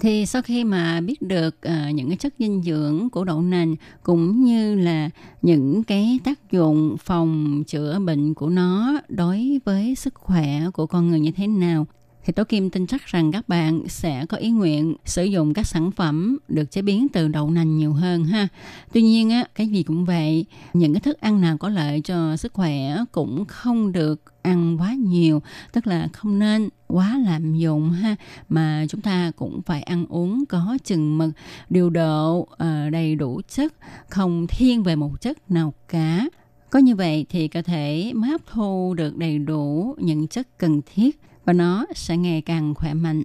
[0.00, 3.76] thì sau khi mà biết được uh, những cái chất dinh dưỡng của đậu nành
[4.02, 5.10] cũng như là
[5.42, 11.08] những cái tác dụng phòng chữa bệnh của nó đối với sức khỏe của con
[11.08, 11.86] người như thế nào
[12.24, 15.66] thì Tố Kim tin chắc rằng các bạn sẽ có ý nguyện sử dụng các
[15.66, 18.48] sản phẩm được chế biến từ đậu nành nhiều hơn ha.
[18.92, 22.36] Tuy nhiên á, cái gì cũng vậy, những cái thức ăn nào có lợi cho
[22.36, 25.42] sức khỏe cũng không được ăn quá nhiều,
[25.72, 28.16] tức là không nên quá lạm dụng ha,
[28.48, 31.30] mà chúng ta cũng phải ăn uống có chừng mực,
[31.70, 33.74] điều độ, ờ, đầy đủ chất,
[34.08, 36.26] không thiên về một chất nào cả.
[36.70, 40.80] Có như vậy thì cơ thể mới hấp thu được đầy đủ những chất cần
[40.94, 43.22] thiết và nó sẽ ngày càng khỏe mạnh.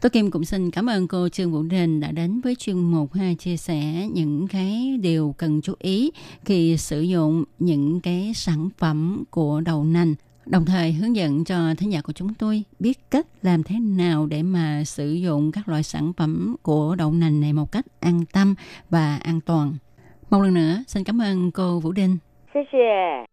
[0.00, 3.12] Tôi Kim cũng xin cảm ơn cô Trương Vũ Đình đã đến với chuyên mục
[3.12, 6.10] ha chia sẻ những cái điều cần chú ý
[6.44, 10.14] khi sử dụng những cái sản phẩm của đậu nành.
[10.46, 14.26] Đồng thời hướng dẫn cho thính giả của chúng tôi biết cách làm thế nào
[14.26, 18.24] để mà sử dụng các loại sản phẩm của đậu nành này một cách an
[18.32, 18.54] tâm
[18.90, 19.74] và an toàn.
[20.30, 21.92] Một lần nữa, xin cảm ơn cô Vũ
[22.54, 23.26] 谢。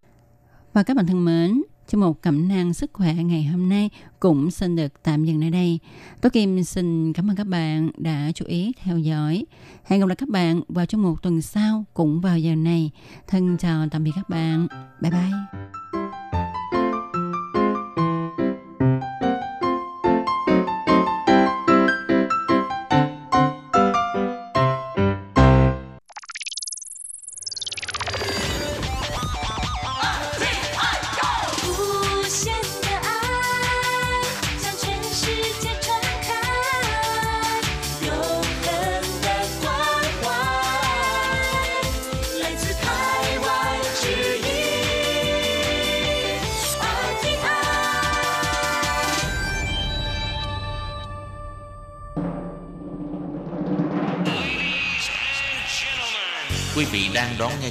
[0.73, 4.51] Và các bạn thân mến, Chương mục cẩm nang sức khỏe ngày hôm nay cũng
[4.51, 5.79] xin được tạm dừng nơi đây.
[6.21, 9.45] Tố Kim xin cảm ơn các bạn đã chú ý theo dõi.
[9.83, 12.91] Hẹn gặp lại các bạn vào trong một tuần sau cũng vào giờ này.
[13.27, 14.67] Thân chào tạm biệt các bạn.
[15.01, 15.71] Bye bye.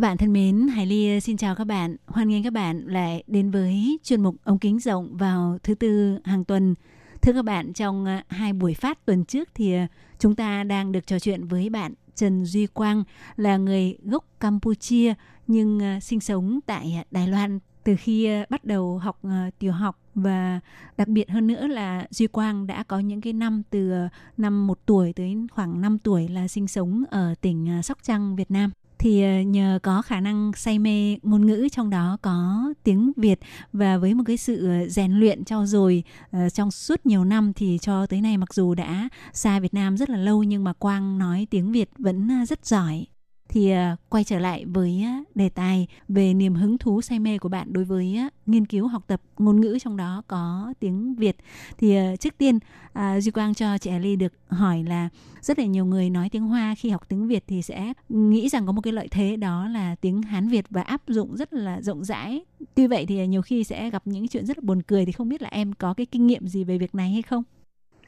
[0.00, 1.96] Các bạn thân mến, Hải Ly ờ, xin chào các bạn.
[2.06, 6.18] Hoan nghênh các bạn lại đến với chuyên mục ống kính rộng vào thứ tư
[6.24, 6.74] hàng tuần.
[7.22, 9.86] Thưa các bạn, trong ờ, hai buổi phát tuần trước thì ờ,
[10.18, 13.04] chúng ta đang được trò chuyện với bạn Trần Duy Quang
[13.36, 15.14] là người gốc Campuchia
[15.46, 19.20] nhưng sinh sống tại Đài Loan từ khi bắt đầu học
[19.58, 20.60] tiểu học và
[20.96, 23.92] đặc biệt hơn nữa là Duy Quang đã có những cái năm từ
[24.36, 28.50] năm một tuổi tới khoảng 5 tuổi là sinh sống ở tỉnh Sóc Trăng, Việt
[28.50, 28.70] Nam
[29.00, 33.40] thì ờ, nhờ có khả năng say mê ngôn ngữ trong đó có tiếng Việt
[33.72, 37.24] và với một cái sự ờ, rèn luyện trau dồi uh, ờ, trong suốt nhiều
[37.24, 40.64] năm thì cho tới nay mặc dù đã xa Việt Nam rất là lâu nhưng
[40.64, 43.06] mà Quang nói tiếng Việt vẫn rất giỏi
[43.50, 47.48] thì à, quay trở lại với đề tài về niềm hứng thú say mê của
[47.48, 51.36] bạn đối với nghiên cứu học tập ngôn ngữ trong đó có tiếng Việt
[51.78, 52.58] thì à, trước tiên
[52.92, 55.08] à, Duy Quang cho chị Ly được hỏi là
[55.40, 58.66] rất là nhiều người nói tiếng Hoa khi học tiếng Việt thì sẽ nghĩ rằng
[58.66, 61.80] có một cái lợi thế đó là tiếng Hán Việt và áp dụng rất là
[61.80, 62.44] rộng rãi.
[62.74, 65.28] Tuy vậy thì nhiều khi sẽ gặp những chuyện rất là buồn cười thì không
[65.28, 67.42] biết là em có cái kinh nghiệm gì về việc này hay không?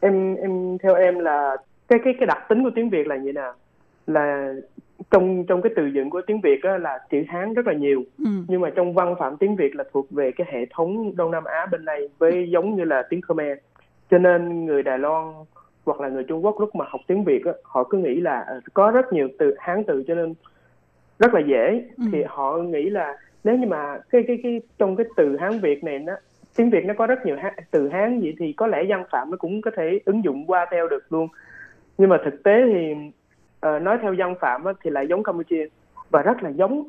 [0.01, 1.57] Em em theo em là
[1.88, 3.53] cái cái cái đặc tính của tiếng Việt là như nào?
[4.07, 4.55] Là
[5.11, 8.03] trong trong cái từ vựng của tiếng Việt á, là chữ Hán rất là nhiều
[8.18, 8.30] ừ.
[8.48, 11.44] nhưng mà trong văn phạm tiếng Việt là thuộc về cái hệ thống Đông Nam
[11.44, 13.59] Á bên này với giống như là tiếng Khmer
[14.11, 15.32] cho nên người Đài Loan
[15.84, 18.40] hoặc là người Trung Quốc lúc mà học tiếng Việt á, họ cứ nghĩ là
[18.40, 20.34] à, có rất nhiều từ Hán từ cho nên
[21.18, 22.05] rất là dễ ừ.
[22.12, 25.84] thì họ nghĩ là nếu như mà cái cái cái trong cái từ Hán Việt
[25.84, 26.12] này nó
[26.57, 29.30] tiếng Việt nó có rất nhiều Hán, từ Hán vậy thì có lẽ văn phạm
[29.30, 31.28] nó cũng có thể ứng dụng qua theo được luôn
[31.98, 32.94] nhưng mà thực tế thì
[33.66, 35.66] uh, nói theo dân phạm á, thì lại giống Campuchia
[36.10, 36.80] và rất là giống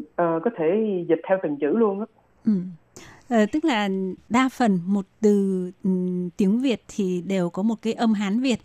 [0.00, 2.06] uh, có thể dịch theo từng chữ luôn á.
[2.44, 2.52] Ừ.
[3.28, 3.88] Ờ, tức là
[4.28, 8.58] đa phần một từ um, tiếng Việt thì đều có một cái âm Hán Việt.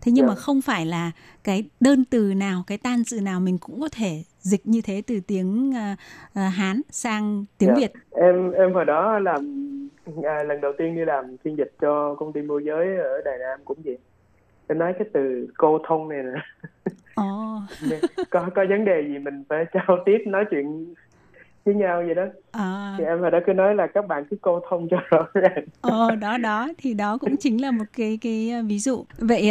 [0.00, 0.28] Thế nhưng yeah.
[0.28, 0.40] mà dạ.
[0.40, 1.10] không phải là
[1.44, 5.02] cái đơn từ nào, cái tan từ nào mình cũng có thể dịch như thế
[5.06, 5.98] từ tiếng uh,
[6.32, 7.80] uh, Hán sang tiếng yeah.
[7.80, 7.88] Dạ.
[7.88, 7.92] Việt.
[8.10, 9.40] Em em hồi đó làm
[10.24, 13.38] à, lần đầu tiên đi làm phiên dịch cho công ty môi giới ở Đài
[13.38, 13.98] Nam cũng vậy
[14.70, 16.40] tôi nói cái từ cô thông này nè
[17.20, 17.62] oh.
[18.30, 20.94] có có vấn đề gì mình phải giao tiếp nói chuyện
[21.64, 22.94] với nhau vậy đó à.
[22.98, 25.64] thì em hồi đó cứ nói là các bạn cứ cô thông cho rõ ràng
[25.80, 29.50] ờ đó đó thì đó cũng chính là một cái cái ví dụ vậy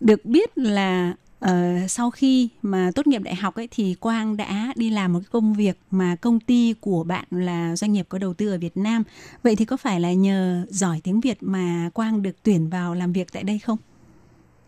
[0.00, 1.12] được biết là
[1.44, 1.50] uh,
[1.88, 5.28] sau khi mà tốt nghiệp đại học ấy thì Quang đã đi làm một cái
[5.30, 8.76] công việc mà công ty của bạn là doanh nghiệp có đầu tư ở Việt
[8.76, 9.02] Nam
[9.42, 13.12] vậy thì có phải là nhờ giỏi tiếng Việt mà Quang được tuyển vào làm
[13.12, 13.78] việc tại đây không?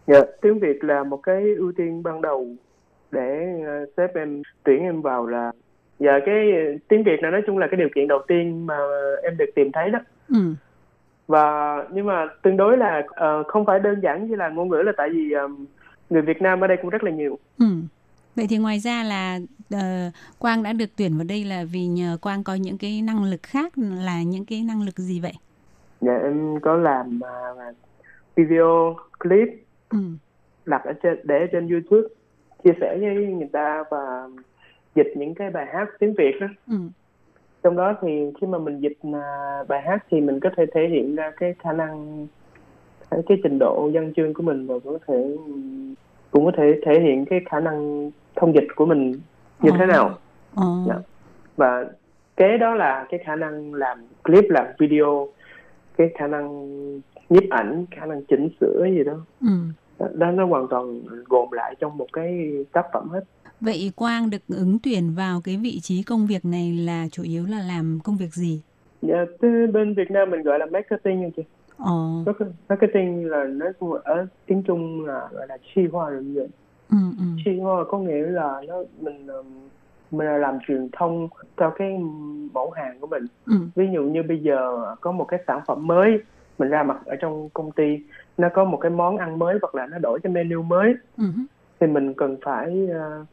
[0.06, 2.46] Dạ, tiếng Việt là một cái ưu tiên ban đầu
[3.10, 5.52] để uh, sếp em tuyển em vào là
[5.98, 6.52] dạ, cái
[6.88, 8.76] tiếng Việt này nói chung là cái điều kiện đầu tiên mà
[9.22, 9.98] em được tìm thấy đó.
[10.28, 10.54] Ừ.
[11.26, 14.76] Và nhưng mà tương đối là uh, không phải đơn giản như là ngôn ngữ
[14.76, 15.66] là tại vì um,
[16.10, 17.38] người Việt Nam ở đây cũng rất là nhiều.
[17.58, 17.66] Ừ.
[18.36, 19.38] Vậy thì ngoài ra là
[19.74, 19.80] uh,
[20.38, 23.42] Quang đã được tuyển vào đây là vì nhờ Quang có những cái năng lực
[23.42, 25.32] khác là những cái năng lực gì vậy?
[26.00, 27.76] Dạ em có làm uh,
[28.36, 29.48] video clip
[29.92, 29.98] ừ.
[30.66, 32.08] đặt ở trên để trên YouTube
[32.64, 34.28] chia sẻ với người ta và
[34.94, 36.46] dịch những cái bài hát tiếng Việt đó.
[36.68, 36.76] Ừ.
[37.62, 39.24] Trong đó thì khi mà mình dịch mà
[39.68, 42.26] bài hát thì mình có thể thể hiện ra cái khả năng
[43.10, 45.36] cái trình độ văn chương của mình và cũng có thể
[46.30, 49.12] cũng có thể thể hiện cái khả năng thông dịch của mình
[49.60, 49.76] như ờ.
[49.78, 50.18] thế nào.
[50.54, 50.66] Ờ.
[50.88, 50.94] Dạ.
[51.56, 51.84] Và
[52.36, 55.28] kế đó là cái khả năng làm clip làm video
[55.96, 56.66] cái khả năng
[57.28, 59.48] nhiếp ảnh khả năng chỉnh sửa gì đó Ừ.
[60.14, 63.24] đó nó hoàn toàn gồm lại trong một cái tác phẩm hết.
[63.60, 67.46] Vậy Quang được ứng tuyển vào cái vị trí công việc này là chủ yếu
[67.46, 68.62] là làm công việc gì?
[69.02, 69.24] dạ,
[69.72, 71.42] bên Việt Nam mình gọi là marketing chị.
[71.76, 72.24] Ồ,
[72.68, 73.66] marketing là nó
[74.04, 76.48] ở tiếng Trung là gọi là chi hoa rồi vậy
[76.90, 79.26] ừ, ừ, chi hoa có nghĩa là nó mình
[80.10, 81.98] mình là làm truyền thông cho cái
[82.52, 83.26] mẫu hàng của mình.
[83.46, 86.18] Ừ, ví dụ như bây giờ có một cái sản phẩm mới
[86.62, 87.98] mình ra mặt ở trong công ty
[88.38, 90.94] nó có một cái món ăn mới hoặc là nó đổi cái menu mới.
[91.18, 91.24] Ừ,
[91.80, 93.24] thì mình cần phải ờ,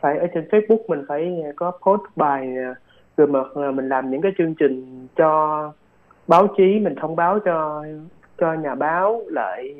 [0.00, 2.74] phải ở trên Facebook mình phải có post bài ờ,
[3.16, 5.72] rồi mà ờ, mình làm những cái chương trình cho
[6.26, 7.84] báo chí mình thông báo cho
[8.38, 9.74] cho nhà báo lại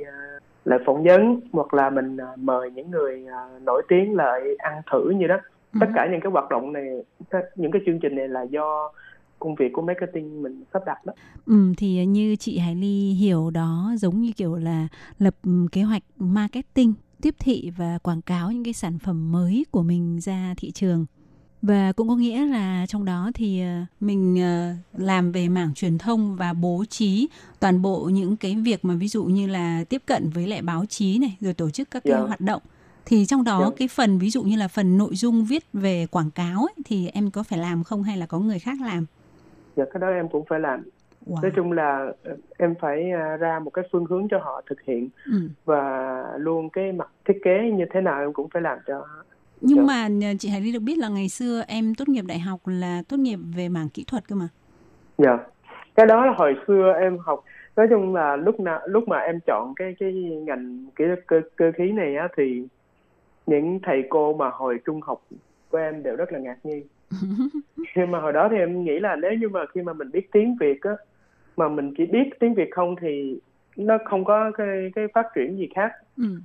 [0.65, 3.27] lại phỏng vấn hoặc là mình mời những người
[3.67, 5.37] nổi tiếng lại ăn thử như đó.
[5.73, 5.79] Ừ.
[5.81, 6.89] tất cả những cái hoạt động này
[7.55, 8.93] những cái chương trình này là do
[9.39, 11.13] công việc của marketing mình sắp đặt đó
[11.47, 15.83] Ừ, thì như chị Hải Ly hiểu đó giống như kiểu là lập ừ, kế
[15.83, 20.55] hoạch marketing, tiếp thị và quảng cáo những cái sản phẩm mới của mình ra
[20.57, 21.07] thị trường.
[21.63, 25.99] Và cũng có nghĩa là trong đó thì ờ, mình ờ, làm về mảng truyền
[25.99, 27.29] thông và bố trí
[27.61, 30.85] toàn bộ những cái việc mà ví dụ như là tiếp cận với lại báo
[30.87, 32.27] chí này rồi tổ chức các cái Dạ.
[32.27, 32.63] hoạt động.
[33.07, 33.77] Thì trong đó Dạ.
[33.77, 37.09] cái phần ví dụ như là phần nội dung viết về quảng cáo ấy, thì
[37.09, 39.07] em có phải làm không hay là có người khác làm?
[39.79, 40.83] Và cái đó em cũng phải làm
[41.27, 41.43] Wow.
[41.43, 44.81] nói chung là ờ, em phải ờ, ra một cái phương hướng cho họ thực
[44.83, 45.33] hiện Ừ.
[45.65, 49.07] và luôn cái mặt thiết kế như thế nào em cũng phải làm cho
[49.61, 49.83] Nhưng Dạ.
[49.83, 52.61] mà nhờ chị Hải Ly được biết là ngày xưa em tốt nghiệp đại học
[52.65, 54.49] là tốt nghiệp về mảng kỹ thuật cơ mà.
[55.19, 55.39] dạ
[55.97, 57.45] cái đó là hồi xưa em học
[57.77, 60.13] nói chung là lúc nào lúc mà em chọn cái cái
[60.47, 62.63] ngành kỹ cơ, cơ khí này á thì
[63.47, 65.23] những thầy cô mà hồi trung học
[65.71, 66.87] của em đều rất là ngạc nhiên
[67.97, 70.29] nhưng mà hồi đó thì em nghĩ là nếu như mà khi mà mình biết
[70.33, 70.93] tiếng Việt á
[71.57, 73.41] mà mình chỉ biết tiếng Việt không thì
[73.77, 75.93] nó không có cái cái phát triển gì khác.
[76.17, 76.41] Ừ,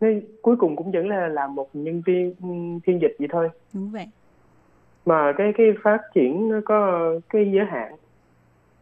[0.00, 3.48] nên cuối cùng cũng vẫn là làm một nhân viên ừ, phiên dịch vậy thôi.
[3.74, 4.06] Đúng vậy.
[5.06, 7.96] mà cái cái phát triển nó có cái giới hạn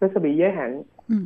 [0.01, 0.83] nó sẽ bị giới hạn.
[1.09, 1.17] Ừ.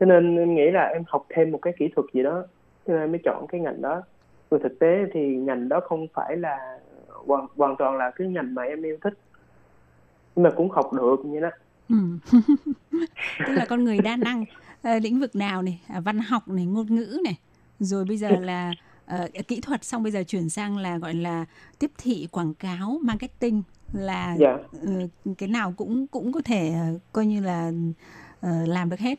[0.00, 2.44] cho nên em nghĩ là em học thêm một cái kỹ thuật gì đó
[2.86, 4.02] cho nên em mới chọn cái ngành đó.
[4.50, 6.78] Rồi thực tế thì ngành đó không phải là
[7.26, 9.14] hoàn hoàn toàn là cái ngành mà em yêu thích.
[10.36, 11.50] Nhưng mà cũng học được như đó.
[11.88, 11.96] Ừ.
[13.46, 14.44] Tức là con người đa năng
[14.84, 17.38] Ờ, lĩnh vực nào này, à, văn học này, ngôn ngữ này,
[17.78, 18.74] rồi bây giờ là
[19.06, 21.44] ờ, kỹ thuật xong bây giờ chuyển sang là gọi là
[21.78, 23.62] tiếp thị quảng cáo, marketing
[23.92, 24.56] là dạ.
[24.86, 24.92] ờ,
[25.38, 27.72] cái nào cũng cũng có thể ờ, coi như là
[28.40, 29.18] ờ, làm được hết.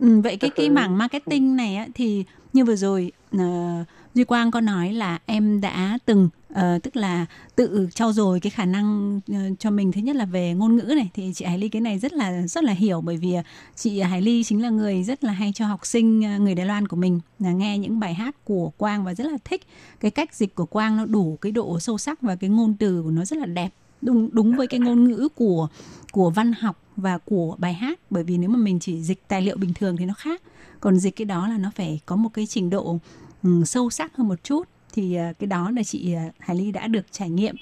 [0.00, 3.84] Ừ, vậy cái cái sự- mảng marketing này á, thì như vừa rồi ờ,
[4.14, 7.26] Duy Quang có nói là em đã từng Ờ, tức là
[7.56, 10.82] tự trau dồi cái khả năng uh, cho mình thứ nhất là về ngôn ngữ
[10.96, 11.10] này.
[11.14, 13.42] Thì chị Hải Ly cái này rất là rất là hiểu bởi vì ờ,
[13.76, 16.66] chị Hải Ly chính là người rất là hay cho học sinh uh, người Đài
[16.66, 19.62] Loan của mình là nghe những bài hát của Quang và rất là thích.
[20.00, 23.02] Cái cách dịch của Quang nó đủ cái độ sâu sắc và cái ngôn từ
[23.02, 23.70] của nó rất là đẹp.
[24.02, 25.68] Đúng đúng với cái ngôn ngữ của
[26.12, 28.00] của văn học và của bài hát.
[28.10, 30.42] Bởi vì nếu mà mình chỉ dịch tài liệu bình thường thì nó khác.
[30.80, 32.98] Còn dịch cái đó là nó phải có một cái trình độ
[33.42, 36.72] um, sâu sắc hơn một chút thì ờ, cái đó là chị ờ, Hải Ly
[36.72, 37.56] đã được trải nghiệm.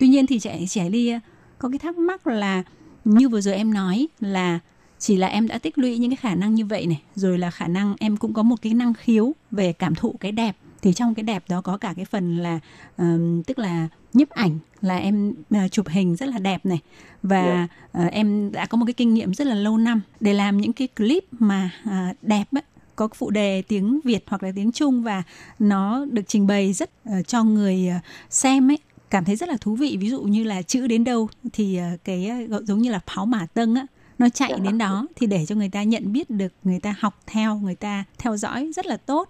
[0.00, 1.18] Tuy nhiên thì chị, chị Hải Ly ờ,
[1.58, 2.62] có cái thắc mắc là
[3.04, 4.58] như vừa rồi em nói là
[4.98, 7.50] chỉ là em đã tích lũy những cái khả năng như vậy này rồi là
[7.50, 10.56] khả năng em cũng có một cái năng khiếu về cảm thụ cái đẹp.
[10.82, 12.60] Thì trong cái đẹp đó có cả cái phần là
[12.96, 16.78] ờm, tức là nhiếp ảnh là em ờ, chụp hình rất là đẹp này.
[17.22, 20.56] Và ờ, em đã có một cái kinh nghiệm rất là lâu năm để làm
[20.56, 22.62] những cái clip mà à, đẹp ấy,
[23.00, 25.22] có phụ đề tiếng Việt hoặc là tiếng Trung và
[25.58, 28.78] nó được trình bày rất uh, cho người uh, xem ấy
[29.10, 29.96] cảm thấy rất là thú vị.
[30.00, 32.30] Ví dụ như là chữ đến đâu thì uh, cái
[32.62, 33.86] giống như là pháo mã tân á
[34.18, 37.20] nó chạy đến đó thì để cho người ta nhận biết được người ta học
[37.26, 39.28] theo người ta theo dõi rất là tốt.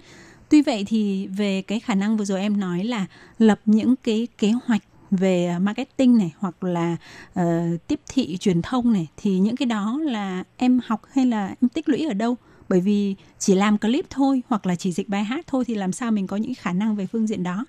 [0.49, 3.07] Tuy vậy thì về cái khả năng vừa rồi em nói là
[3.39, 6.97] lập những cái kế hoạch về marketing này hoặc là
[7.41, 7.45] uh,
[7.87, 11.69] tiếp thị truyền thông này thì những cái đó là em học hay là em
[11.69, 12.37] tích lũy ở đâu?
[12.71, 15.93] Bởi vì chỉ làm clip thôi hoặc là chỉ dịch bài hát thôi thì làm
[15.93, 17.65] sao mình có những khả năng về phương diện đó?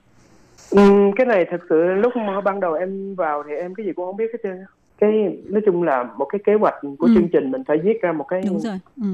[0.69, 0.81] Ừ,
[1.15, 4.17] cái này thật sự lúc ban đầu em vào thì em cái gì cũng không
[4.17, 4.57] biết hết trơn
[4.97, 5.11] cái
[5.45, 7.11] nói chung là một cái kế hoạch của Ừ.
[7.15, 9.07] chương trình mình phải viết ra một cái đúng rồi ừ.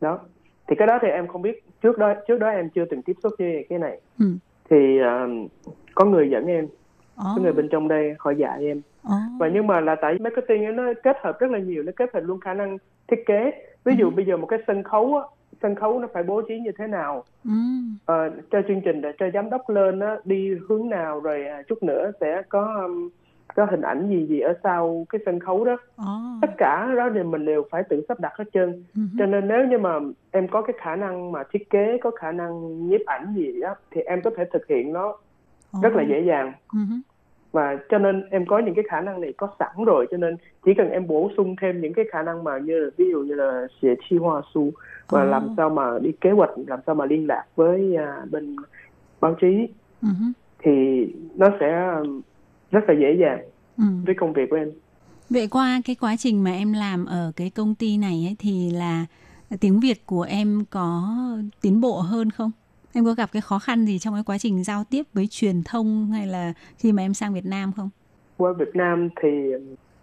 [0.00, 0.18] đó.
[0.68, 1.64] Thì cái đó thì em không biết.
[1.82, 4.00] Trước đó trước đó em chưa từng tiếp xúc với cái này.
[4.18, 4.26] Ừ.
[4.70, 5.28] thì ờ,
[5.94, 6.66] có người dẫn em.
[7.16, 10.16] Ồ, có người bên trong đây họ dạy em ồ, và nhưng mà là tại
[10.20, 12.78] marketing ấy, nó kết hợp rất là nhiều nó kết hợp luôn khả năng
[13.08, 13.52] thiết kế
[13.84, 14.10] ví dụ Ừ.
[14.16, 15.22] bây giờ một cái sân khấu á
[15.62, 17.50] sân khấu nó phải bố trí như thế nào ừ.
[18.06, 21.62] Ờ, cho chương trình để cho giám đốc lên á, đi hướng nào rồi à,
[21.68, 23.08] chút nữa sẽ có um,
[23.54, 26.42] có hình ảnh gì gì ở sau cái sân khấu đó oh.
[26.42, 29.08] tất cả đó thì mình đều phải tự sắp đặt hết trơn uh-huh.
[29.18, 29.98] cho nên nếu như mà
[30.30, 33.74] em có cái khả năng mà thiết kế có khả năng nhiếp ảnh gì đó
[33.90, 35.82] thì em có thể thực hiện nó oh.
[35.82, 37.00] rất là dễ dàng uh-huh.
[37.54, 40.36] Và cho nên em có những cái khả năng này có sẵn rồi cho nên
[40.64, 43.22] chỉ cần em bổ sung thêm những cái khả năng mà như là ví dụ
[43.22, 44.70] như là 写 chi hoa su
[45.08, 45.28] và oh.
[45.28, 48.56] làm sao mà đi kế hoạch làm sao mà liên lạc với uh, bên
[49.20, 49.68] báo chí
[50.02, 50.32] uh-huh.
[50.58, 50.72] thì
[51.34, 51.96] nó sẽ
[52.70, 53.40] rất là dễ dàng
[53.78, 53.84] ừ.
[54.06, 54.70] với công việc của em.
[55.30, 58.70] Vậy qua cái quá trình mà em làm ở cái công ty này ấy, thì
[58.70, 59.06] là
[59.60, 61.02] tiếng Việt của em có
[61.60, 62.50] tiến bộ hơn không?
[62.94, 65.62] Em có gặp cái khó khăn gì trong cái quá trình giao tiếp với truyền
[65.64, 67.90] thông hay là khi mà em sang Việt Nam không?
[68.36, 69.52] Qua Việt Nam thì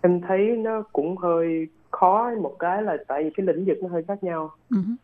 [0.01, 3.89] em thấy nó cũng hơi khó một cái là tại vì cái lĩnh vực nó
[3.89, 4.51] hơi khác nhau.
[4.69, 4.95] Uh-huh.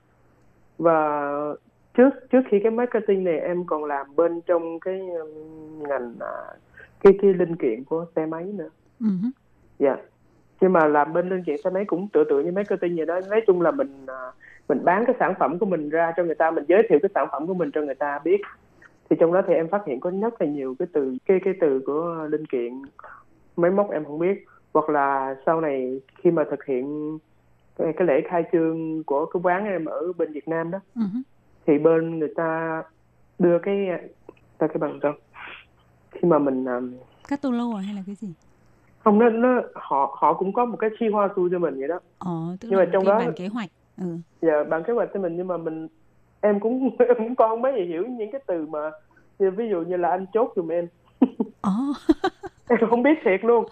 [0.77, 1.31] Và
[1.97, 4.99] trước trước khi cái marketing này em còn làm bên trong cái
[5.77, 6.57] ngành uh,
[6.99, 8.69] cái cái linh kiện của xe máy nữa
[8.99, 9.31] uh-huh.
[9.79, 9.97] dạ
[10.61, 13.19] nhưng mà làm bên linh kiện xe máy cũng tự tự như marketing vậy đó
[13.29, 14.31] nói chung là mình à,
[14.67, 17.09] mình bán cái sản phẩm của mình ra cho người ta mình giới thiệu cái
[17.15, 18.41] sản phẩm của mình cho người ta biết.
[19.09, 21.53] Thì trong đó thì em phát hiện có rất là nhiều cái từ cái cái
[21.61, 22.81] từ của linh kiện.
[23.55, 24.45] Máy móc em không biết.
[24.73, 27.17] Hoặc là sau này khi mà thực hiện
[27.75, 31.21] cái, cái lễ khai trương của cái quán em ở bên Việt Nam đó uh-huh.
[31.67, 32.83] thì bên người ta
[33.39, 33.87] đưa cái
[34.57, 35.13] ta cái bằng đâu
[36.11, 36.93] khi mà mình um,
[37.27, 38.33] cắt tô lô à hay là cái gì?
[39.07, 41.87] không nó nó họ họ cũng có một cái chi hoa su cho mình vậy
[41.87, 41.99] đó.
[42.19, 44.05] Ờ, tức nhưng là mà trong đó bản kế hoạch ừ.
[44.41, 45.87] dạ bản kế hoạch cho mình nhưng mà mình
[46.41, 48.91] em cũng em cũng con mấy hiểu những cái từ mà
[49.39, 50.87] ví dụ như là anh chốt giùm em.
[51.67, 51.97] Oh.
[52.69, 53.65] em không biết thiệt luôn.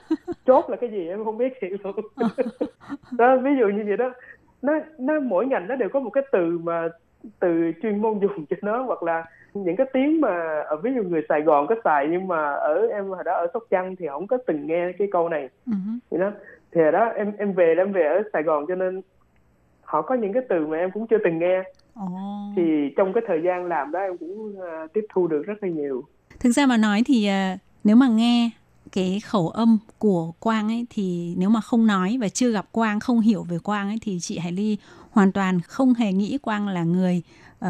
[0.46, 1.96] Chốt là cái gì em không biết thiệt luôn.
[3.12, 4.12] Đó ví dụ như vậy đó.
[4.62, 6.90] Nó nó mỗi ngành nó đều có một cái từ mà
[7.40, 11.04] từ chuyên môn dùng cho nó hoặc là những cái tiếng mà ở ví dụ
[11.04, 14.08] người Sài Gòn có xài nhưng mà ở em hồi đó ở Sóc Trăng thì
[14.08, 15.50] không có từng nghe cái câu này.
[15.68, 16.00] Uh-huh.
[16.12, 16.32] thì đó.
[16.72, 19.02] Thì đó em em về em về ở Sài Gòn cho nên
[19.86, 21.64] họ có những cái từ mà em cũng chưa từng nghe.
[22.04, 22.56] Oh.
[22.56, 22.62] thì
[22.98, 26.04] trong cái thời gian làm đó em cũng uh, tiếp thu được rất là nhiều.
[26.40, 28.50] Thực ra mà nói thì uh, nếu mà nghe
[28.92, 33.00] cái khẩu âm của Quang ấy thì nếu mà không nói và chưa gặp Quang
[33.00, 34.78] không hiểu về Quang ấy thì chị Hải Ly
[35.12, 37.22] hoàn toàn không hề nghĩ Quang là người
[37.66, 37.70] uh,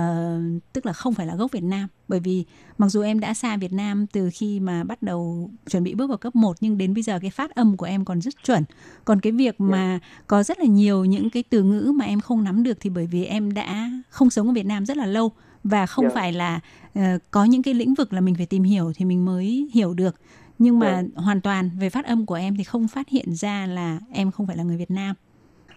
[0.74, 2.46] tức là không phải là gốc Việt Nam bởi vì
[2.78, 6.08] mặc dù em đã xa Việt Nam từ khi mà bắt đầu chuẩn bị bước
[6.08, 8.64] vào cấp 1 nhưng đến bây giờ cái phát âm của em còn rất chuẩn.
[9.06, 12.44] Còn cái việc mà có rất là nhiều những cái từ ngữ mà em không
[12.44, 15.32] nắm được thì bởi vì em đã không sống ở Việt Nam rất là lâu
[15.64, 16.16] và không yeah.
[16.16, 16.60] phải là
[17.00, 19.94] uh, có những cái lĩnh vực là mình phải tìm hiểu thì mình mới hiểu
[19.94, 20.16] được
[20.58, 21.06] nhưng mà yeah.
[21.16, 24.48] hoàn toàn về phát âm của em thì không phát hiện ra là em không
[24.48, 25.16] phải là người Việt Nam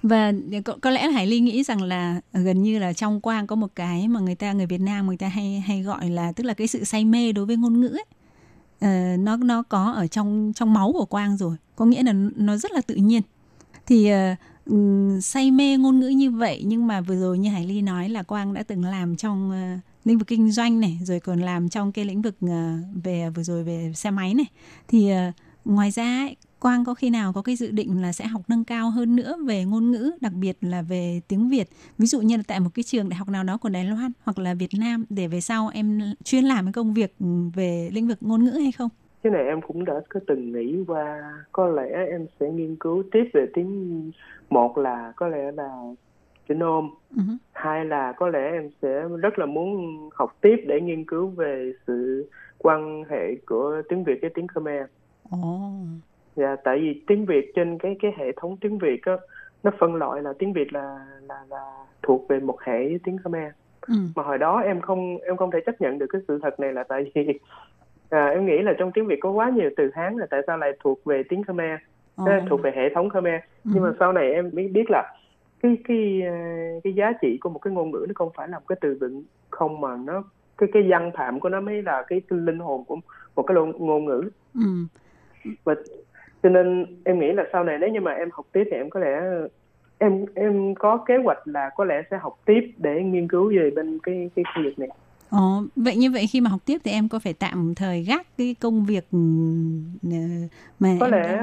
[0.08, 0.32] và
[0.64, 3.70] có, có lẽ Hải Ly nghĩ rằng là gần như là trong Quang có một
[3.74, 6.54] cái mà người ta người Việt Nam người ta hay hay gọi là tức là
[6.54, 8.04] cái sự say mê đối với ngôn ngữ ấy.
[8.80, 12.56] Ờ, nó nó có ở trong trong máu của Quang rồi, có nghĩa là nó
[12.56, 13.22] rất là tự nhiên.
[13.86, 14.10] Thì
[14.70, 18.08] uh, say mê ngôn ngữ như vậy nhưng mà vừa rồi như Hải Ly nói
[18.08, 21.68] là Quang đã từng làm trong uh, lĩnh vực kinh doanh này, rồi còn làm
[21.68, 22.50] trong cái lĩnh vực uh,
[23.04, 24.46] về vừa rồi về xe máy này.
[24.88, 25.34] Thì uh,
[25.64, 28.64] ngoài ra ấy, Quang có khi nào có cái dự định là sẽ học nâng
[28.64, 32.36] cao hơn nữa về ngôn ngữ, đặc biệt là về tiếng Việt, ví dụ như
[32.36, 34.70] là tại một cái trường đại học nào đó của Đài Loan hoặc là Việt
[34.80, 37.14] Nam để về sau em chuyên làm cái công việc
[37.54, 38.88] về lĩnh vực ngôn ngữ hay không?
[39.22, 43.02] Cái này em cũng đã có từng nghĩ qua, có lẽ em sẽ nghiên cứu
[43.12, 44.10] tiếp về tiếng
[44.50, 45.68] một là có lẽ là
[46.48, 47.36] chữ nôm, uh-huh.
[47.52, 51.72] hai là có lẽ em sẽ rất là muốn học tiếp để nghiên cứu về
[51.86, 54.84] sự quan hệ của tiếng Việt với tiếng Khmer.
[55.36, 56.02] Oh
[56.38, 59.16] dạ tại vì tiếng việt trên cái cái hệ thống tiếng việt á
[59.62, 61.72] nó phân loại là tiếng việt là là là
[62.02, 63.52] thuộc về một hệ tiếng khmer
[63.88, 63.94] ừ.
[64.16, 66.72] mà hồi đó em không em không thể chấp nhận được cái sự thật này
[66.72, 67.38] là tại vì
[68.10, 70.58] à, em nghĩ là trong tiếng việt có quá nhiều từ hán là tại sao
[70.58, 71.78] lại thuộc về tiếng khmer
[72.22, 72.28] oh.
[72.50, 73.70] thuộc về hệ thống khmer ừ.
[73.74, 75.14] nhưng mà sau này em mới biết là
[75.62, 78.58] cái cái à, cái giá trị của một cái ngôn ngữ nó không phải là
[78.58, 80.22] một cái từ vựng không mà nó
[80.58, 82.96] cái cái văn phạm của nó mới là cái, cái linh hồn của
[83.36, 84.60] một cái ngôn ngữ ừ.
[85.64, 85.74] Và
[86.42, 88.90] cho nên em nghĩ là sau này nếu như mà em học tiếp thì em
[88.90, 89.20] có lẽ
[89.98, 93.70] em em có kế hoạch là có lẽ sẽ học tiếp để nghiên cứu về
[93.70, 94.88] bên cái cái khu vực này.
[95.30, 98.26] Ồ, vậy như vậy khi mà học tiếp thì em có phải tạm thời gác
[98.38, 99.18] cái công việc ừ,
[100.78, 101.42] mà có lẽ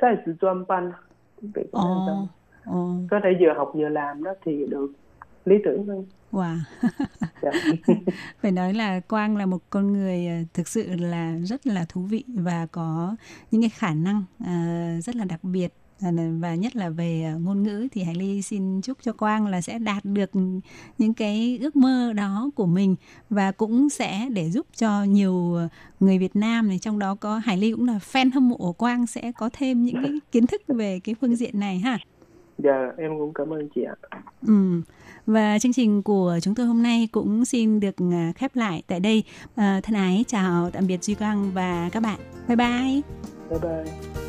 [0.00, 0.92] tại sự chuyên ban
[3.10, 4.92] có thể vừa học vừa làm đó thì được
[5.44, 6.06] lý tưởng hơn.
[6.32, 6.58] Wow.
[8.42, 12.02] Phải nói là Quang là một con người ờ, thực sự là rất là thú
[12.02, 13.16] vị và có
[13.50, 15.72] những cái khả năng uh, rất là đặc biệt
[16.02, 16.10] À,
[16.40, 19.60] và nhất là về à, ngôn ngữ thì Hải Ly xin chúc cho Quang là
[19.60, 20.30] sẽ đạt được
[20.98, 22.96] những cái ước mơ đó của mình
[23.30, 25.56] và cũng sẽ để giúp cho nhiều
[26.00, 28.72] người Việt Nam này trong đó có Hải Ly cũng là fan hâm mộ của
[28.72, 31.98] Quang sẽ có thêm những cái kiến thức về cái phương diện này ha.
[32.58, 33.94] Dạ, em cũng cảm ơn chị ạ.
[34.46, 34.82] Ừ.
[35.28, 39.00] Và chương trình của chúng tôi hôm nay cũng xin được à, khép lại tại
[39.00, 39.22] đây.
[39.56, 42.18] À, thân ái chào tạm biệt Duy Quang và các bạn.
[42.48, 43.00] Bye bye.
[43.50, 44.27] Bye bye.